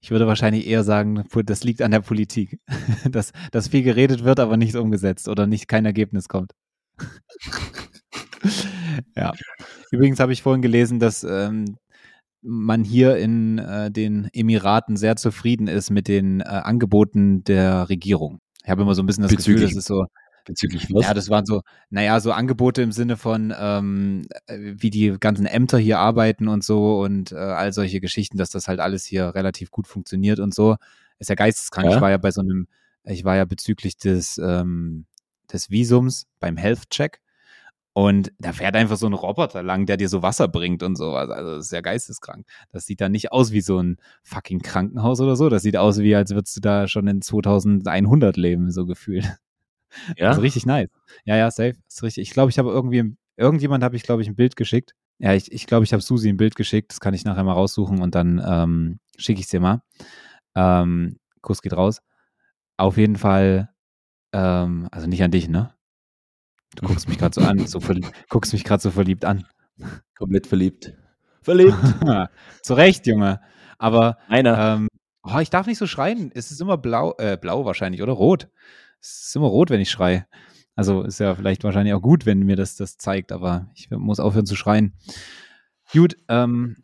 [0.01, 2.59] ich würde wahrscheinlich eher sagen, das liegt an der Politik.
[3.09, 6.53] dass, dass viel geredet wird, aber nichts umgesetzt oder nicht kein Ergebnis kommt.
[9.15, 9.33] ja.
[9.91, 11.77] Übrigens habe ich vorhin gelesen, dass ähm,
[12.41, 18.39] man hier in äh, den Emiraten sehr zufrieden ist mit den äh, Angeboten der Regierung.
[18.69, 20.05] Ich habe immer so ein bisschen das Gefühl, Bezüglich das ist so,
[20.45, 21.03] Bezüglich was?
[21.03, 25.47] ja, das waren so, naja, so Angebote im Sinne von, ähm, äh, wie die ganzen
[25.47, 29.33] Ämter hier arbeiten und so und äh, all solche Geschichten, dass das halt alles hier
[29.33, 30.75] relativ gut funktioniert und so.
[31.17, 31.89] Ist ja geisteskrank.
[31.89, 31.95] Ja.
[31.95, 32.67] Ich war ja bei so einem,
[33.05, 35.07] ich war ja bezüglich des, ähm,
[35.51, 37.21] des Visums beim Health Check
[37.99, 41.29] und da fährt einfach so ein Roboter lang, der dir so Wasser bringt und sowas.
[41.29, 42.45] Also das ist ja geisteskrank.
[42.71, 45.49] Das sieht dann nicht aus wie so ein fucking Krankenhaus oder so.
[45.49, 49.25] Das sieht aus wie, als würdest du da schon in 2100 leben, so gefühlt.
[50.15, 50.29] ja?
[50.29, 50.87] Also richtig nice.
[51.25, 51.75] Ja, ja, safe.
[51.89, 52.21] Ist richtig.
[52.29, 54.95] Ich glaube, ich habe irgendwie, irgendjemand habe ich, glaube ich, ein Bild geschickt.
[55.17, 56.93] Ja, ich glaube, ich, glaub, ich habe Susi ein Bild geschickt.
[56.93, 59.81] Das kann ich nachher mal raussuchen und dann ähm, schicke ich es dir mal.
[60.55, 62.01] Ähm, Kuss geht raus.
[62.77, 63.71] Auf jeden Fall,
[64.31, 65.73] ähm, also nicht an dich, ne?
[66.75, 69.45] Du guckst mich gerade so an, so verliebt, guckst mich gerade so verliebt an.
[70.17, 70.93] Komplett verliebt.
[71.41, 71.75] Verliebt.
[72.61, 73.39] Zu Recht, Junge.
[73.77, 74.75] Aber Einer.
[74.75, 74.87] ähm,
[75.23, 76.31] oh, ich darf nicht so schreien.
[76.33, 78.49] Es ist immer blau, äh, blau wahrscheinlich oder rot.
[79.01, 80.25] Es ist immer rot, wenn ich schreie.
[80.75, 84.19] Also ist ja vielleicht wahrscheinlich auch gut, wenn mir das das zeigt, aber ich muss
[84.19, 84.93] aufhören zu schreien.
[85.91, 86.77] Gut, ähm,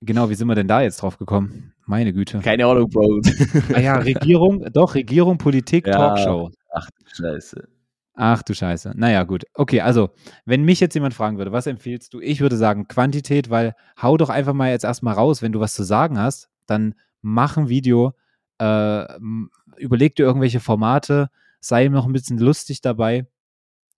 [0.00, 1.72] genau, wie sind wir denn da jetzt drauf gekommen?
[1.86, 2.40] Meine Güte.
[2.40, 3.22] Keine Ahnung, Bro.
[3.74, 5.92] Ah ja, Regierung, doch, Regierung, Politik, Ja.
[5.94, 6.50] Talkshow.
[6.72, 7.68] Ach, Scheiße.
[8.20, 8.94] Ach du Scheiße.
[8.96, 9.44] Naja, gut.
[9.54, 10.10] Okay, also,
[10.44, 12.20] wenn mich jetzt jemand fragen würde, was empfiehlst du?
[12.20, 15.72] Ich würde sagen Quantität, weil hau doch einfach mal jetzt erstmal raus, wenn du was
[15.72, 18.14] zu sagen hast, dann mach ein Video,
[18.58, 19.04] äh,
[19.76, 23.28] überleg dir irgendwelche Formate, sei noch ein bisschen lustig dabei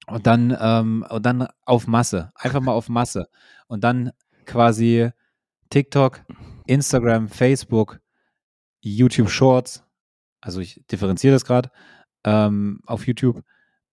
[0.07, 2.31] und dann, ähm, und dann auf Masse.
[2.35, 3.27] Einfach mal auf Masse.
[3.69, 4.11] Und dann
[4.45, 5.09] quasi
[5.71, 6.21] TikTok,
[6.67, 8.01] Instagram, Facebook,
[8.83, 9.83] YouTube Shorts,
[10.43, 11.71] also ich differenziere das gerade,
[12.25, 13.43] ähm, auf YouTube.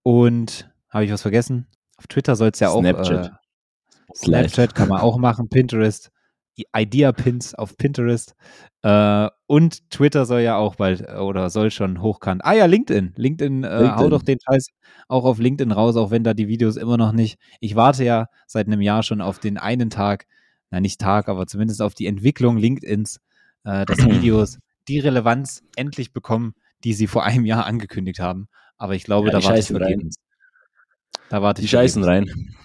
[0.08, 1.68] Und habe ich was vergessen?
[1.97, 2.80] Auf Twitter soll es ja auch.
[2.80, 3.28] Snapchat.
[3.28, 6.12] Äh, Snapchat kann man auch machen, Pinterest,
[6.74, 8.34] Idea-Pins auf Pinterest.
[8.84, 12.45] Äh, und Twitter soll ja auch bald äh, oder soll schon hochkant.
[12.45, 13.16] Ah ja, LinkedIn.
[13.18, 14.70] LinkedIn, äh, hau doch den Scheiß
[15.10, 17.38] auch auf LinkedIn raus, auch wenn da die Videos immer noch nicht.
[17.60, 20.26] Ich warte ja seit einem Jahr schon auf den einen Tag,
[20.72, 23.20] na nicht Tag, aber zumindest auf die Entwicklung LinkedIns,
[23.66, 26.53] äh, dass Videos die Relevanz endlich bekommen,
[26.86, 28.47] die sie vor einem Jahr angekündigt haben.
[28.78, 29.88] Aber ich glaube, Ja, da die warte ich scheißen rein.
[29.88, 30.15] vergebens.
[31.30, 32.36] Da warte Die ich scheißen vergebens.
[32.36, 32.55] rein.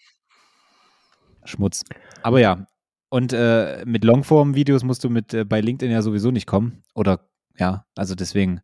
[1.45, 1.83] Schmutz.
[2.23, 2.67] Aber ja,
[3.09, 6.83] und äh, mit Longform-Videos musst du mit äh, bei LinkedIn ja sowieso nicht kommen.
[6.95, 8.61] Oder ja, also deswegen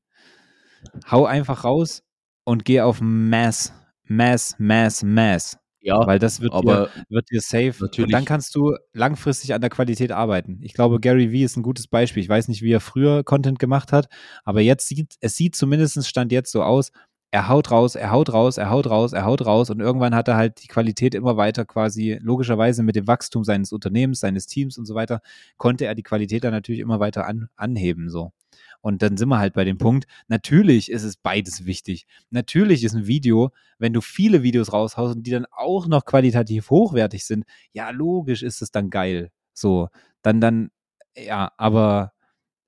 [1.10, 2.02] hau einfach raus
[2.44, 3.72] und geh auf Mass,
[4.04, 5.58] Mass, Mass, Mass.
[5.80, 7.68] Ja, Weil das wird, dir, aber wird dir safe.
[7.68, 10.58] Und natürlich- dann kannst du langfristig an der Qualität arbeiten.
[10.62, 12.22] Ich glaube, Gary Vee ist ein gutes Beispiel.
[12.22, 14.08] Ich weiß nicht, wie er früher Content gemacht hat,
[14.44, 16.90] aber jetzt sieht, es sieht zumindest Stand jetzt so aus,
[17.30, 20.28] er haut raus, er haut raus, er haut raus, er haut raus und irgendwann hat
[20.28, 24.78] er halt die Qualität immer weiter quasi, logischerweise mit dem Wachstum seines Unternehmens, seines Teams
[24.78, 25.20] und so weiter,
[25.58, 28.32] konnte er die Qualität dann natürlich immer weiter an, anheben, so.
[28.80, 32.06] Und dann sind wir halt bei dem Punkt, natürlich ist es beides wichtig.
[32.30, 36.70] Natürlich ist ein Video, wenn du viele Videos raushaust und die dann auch noch qualitativ
[36.70, 39.30] hochwertig sind, ja, logisch ist es dann geil.
[39.52, 39.88] So,
[40.22, 40.70] dann, dann,
[41.16, 42.12] ja, aber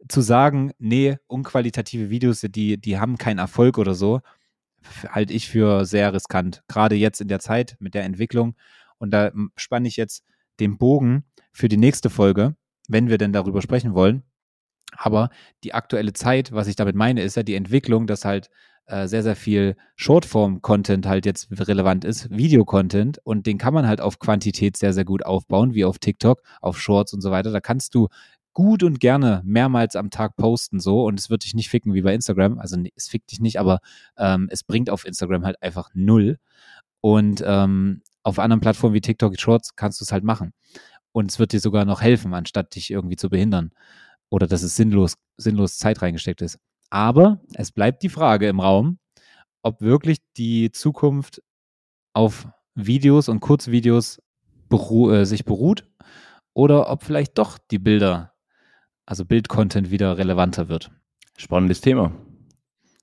[0.09, 4.21] zu sagen, nee, unqualitative Videos, die, die haben keinen Erfolg oder so,
[5.09, 6.63] halte ich für sehr riskant.
[6.69, 8.57] Gerade jetzt in der Zeit mit der Entwicklung.
[8.99, 10.25] Und da spanne ich jetzt
[10.59, 12.55] den Bogen für die nächste Folge,
[12.89, 14.23] wenn wir denn darüber sprechen wollen.
[14.97, 15.31] Aber
[15.65, 18.51] die aktuelle Zeit, was ich damit meine, ist ja die Entwicklung, dass halt
[18.87, 24.01] äh, sehr, sehr viel Shortform-Content halt jetzt relevant ist, Videocontent und den kann man halt
[24.01, 27.53] auf Quantität sehr, sehr gut aufbauen, wie auf TikTok, auf Shorts und so weiter.
[27.53, 28.09] Da kannst du
[28.53, 32.03] gut und gerne mehrmals am Tag posten so und es wird dich nicht ficken wie
[32.03, 32.59] bei Instagram.
[32.59, 33.81] Also es fickt dich nicht, aber
[34.17, 36.39] ähm, es bringt auf Instagram halt einfach null.
[37.01, 40.53] Und ähm, auf anderen Plattformen wie TikTok Shorts kannst du es halt machen.
[41.13, 43.73] Und es wird dir sogar noch helfen, anstatt dich irgendwie zu behindern.
[44.29, 46.59] Oder dass es sinnlos, sinnlos Zeit reingesteckt ist.
[46.91, 48.99] Aber es bleibt die Frage im Raum,
[49.63, 51.43] ob wirklich die Zukunft
[52.13, 54.21] auf Videos und Kurzvideos
[54.69, 55.87] beru äh, sich beruht
[56.55, 58.30] oder ob vielleicht doch die Bilder,
[59.11, 60.93] also Bildcontent wieder relevanter wird.
[61.37, 62.13] spannendes Thema.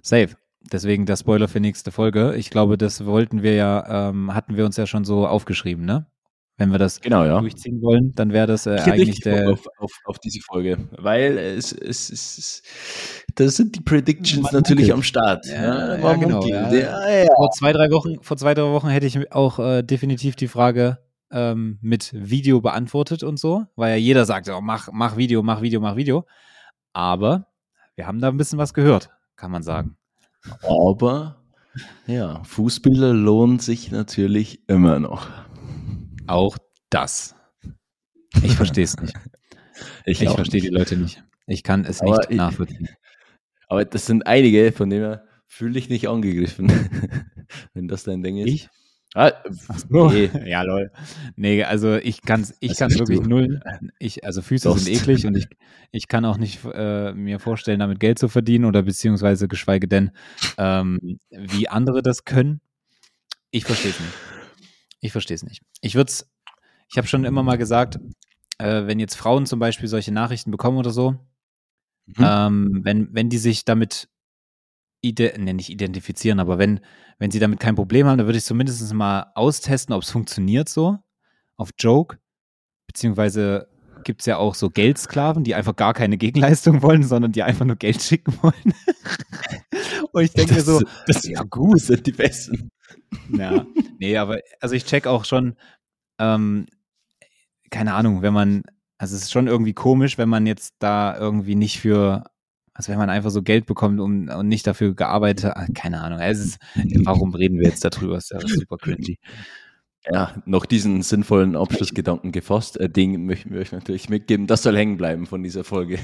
[0.01, 0.30] Safe.
[0.72, 2.34] Deswegen der Spoiler für nächste Folge.
[2.36, 6.08] Ich glaube, das wollten wir ja, ähm, hatten wir uns ja schon so aufgeschrieben, ne?
[6.58, 7.39] Wenn wir das Genau, ja.
[7.41, 9.49] durchziehen wollen, dann wäre das äh, eigentlich der.
[9.49, 12.64] auf, auf, auf diese Folge, weil es, es, es, es
[13.36, 15.45] da sind die Predictions Man natürlich am Start.
[15.45, 16.74] Ja, ja, genau, ja.
[16.74, 17.28] Ja.
[17.36, 20.99] Vor zwei, drei Wochen, vor zwei, drei Wochen hätte ich auch äh, definitiv die Frage
[21.32, 25.61] ähm, mit Video beantwortet und so, weil ja jeder sagt, oh, mach, mach Video, mach
[25.61, 26.25] Video, mach Video.
[26.93, 27.47] Aber
[27.95, 29.97] wir haben da ein bisschen was gehört, kann man sagen.
[30.63, 31.43] Aber
[32.05, 35.28] ja, Fußbilder lohnen sich natürlich immer noch.
[36.28, 36.57] Auch
[36.89, 37.36] das.
[38.43, 39.13] Ich verstehe es nicht.
[40.05, 40.69] Ich auch verstehe die.
[40.69, 41.23] Leute nicht.
[41.45, 42.89] Ich kann es Aber nicht ich- nachvollziehen.
[43.67, 46.71] Aber das sind einige, von denen fühle dich nicht angegriffen,
[47.75, 48.47] wenn das dein Ding ist.
[48.47, 48.69] Ich?
[49.16, 49.32] Ah,
[49.89, 50.30] nee.
[50.45, 50.91] Ja, lol.
[51.36, 53.28] Nee, also ich kann ich Das kann wirklich du.
[53.30, 53.62] null.
[53.99, 54.84] Ich, also Füße Dost.
[54.86, 55.47] sind eklig und ich,
[55.91, 60.12] ich kann auch nicht äh, mir vorstellen, damit Geld zu verdienen oder beziehungsweise geschweige denn,
[60.58, 62.62] ähm, wie andere das können.
[63.49, 64.14] Ich verstehe es nicht.
[64.99, 65.62] Ich verstehe es nicht.
[65.82, 66.30] Ich würde es,
[66.89, 67.99] ich habe schon immer mal gesagt,
[68.58, 71.16] äh, wenn jetzt Frauen zum Beispiel solche Nachrichten bekommen oder so,
[72.10, 72.24] Mhm.
[72.24, 74.08] ähm, wenn, wenn die sich damit
[75.04, 76.80] ne, nicht identifizieren, aber wenn,
[77.20, 80.70] wenn sie damit kein Problem haben, dann würde ich zumindest mal austesten, ob es funktioniert
[80.70, 80.98] so
[81.56, 82.18] auf Joke,
[82.88, 83.68] beziehungsweise
[84.04, 87.66] gibt es ja auch so Geldsklaven, die einfach gar keine Gegenleistung wollen, sondern die einfach
[87.66, 88.74] nur Geld schicken wollen.
[90.12, 92.72] Und ich denke mir so, das, ja gut, das sind die Besten.
[93.30, 93.66] Ja,
[94.00, 95.56] nee, aber also ich check auch schon,
[96.20, 96.68] ähm,
[97.70, 98.64] keine Ahnung, wenn man,
[98.98, 102.24] also es ist schon irgendwie komisch, wenn man jetzt da irgendwie nicht für,
[102.78, 106.19] also wenn man einfach so Geld bekommt um, und nicht dafür gearbeitet hat, keine Ahnung.
[106.19, 106.59] Es ist,
[107.03, 108.17] warum reden wir jetzt darüber?
[108.17, 109.17] Ist ja super cringy.
[110.05, 112.80] Ja, noch diesen sinnvollen Abschlussgedanken gefasst.
[112.80, 114.45] Äh, Ding möchten wir euch natürlich mitgeben.
[114.45, 115.97] Das soll hängen bleiben von dieser Folge.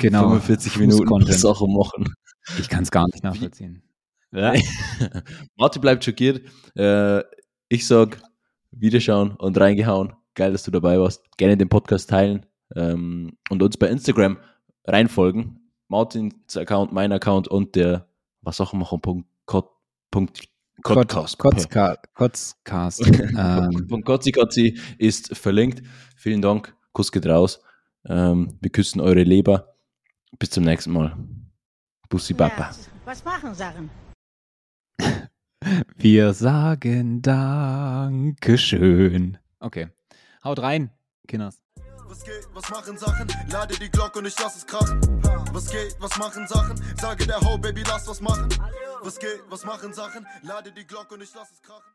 [0.00, 0.22] Genau.
[0.30, 2.12] 45 Minuten Sachen machen.
[2.58, 3.84] Ich kann es gar nicht nachvollziehen.
[4.32, 4.54] Ja.
[5.56, 6.42] Martin bleibt schockiert.
[6.76, 7.22] Äh,
[7.68, 8.20] ich sag
[8.72, 10.14] Wiederschauen und reingehauen.
[10.34, 11.22] Geil, dass du dabei warst.
[11.36, 12.44] Gerne den Podcast teilen
[12.74, 14.38] ähm, und uns bei Instagram
[14.84, 15.61] reinfolgen.
[15.92, 18.08] Martins Account, mein Account und der
[18.40, 19.00] was auch machen.
[19.02, 19.28] Punkt,
[20.10, 20.48] Punkt,
[20.82, 21.38] Podcast.
[21.38, 23.06] Kotzcast.
[23.06, 23.86] ähm.
[23.88, 25.82] Von Kotzi Kotzi ist verlinkt.
[26.16, 26.74] Vielen Dank.
[26.92, 27.60] Kuss geht raus.
[28.06, 29.76] Ähm, wir küssen eure Leber.
[30.38, 31.14] Bis zum nächsten Mal.
[32.08, 32.70] Bussi Papa.
[33.04, 33.90] Was machen Sachen?
[35.96, 38.58] Wir sagen Dankeschön.
[39.60, 39.88] Okay.
[40.42, 40.90] Haut rein,
[41.28, 41.61] Kinders.
[42.12, 43.26] Was geht, was machen Sachen?
[43.48, 45.00] Lade die Glocke und ich lass es krachen.
[45.50, 46.78] Was geht, was machen Sachen?
[47.00, 48.50] Sage der Ho, Baby, lass was machen.
[49.00, 50.26] Was geht, was machen Sachen?
[50.42, 51.90] Lade die Glocke und ich lass es krachen.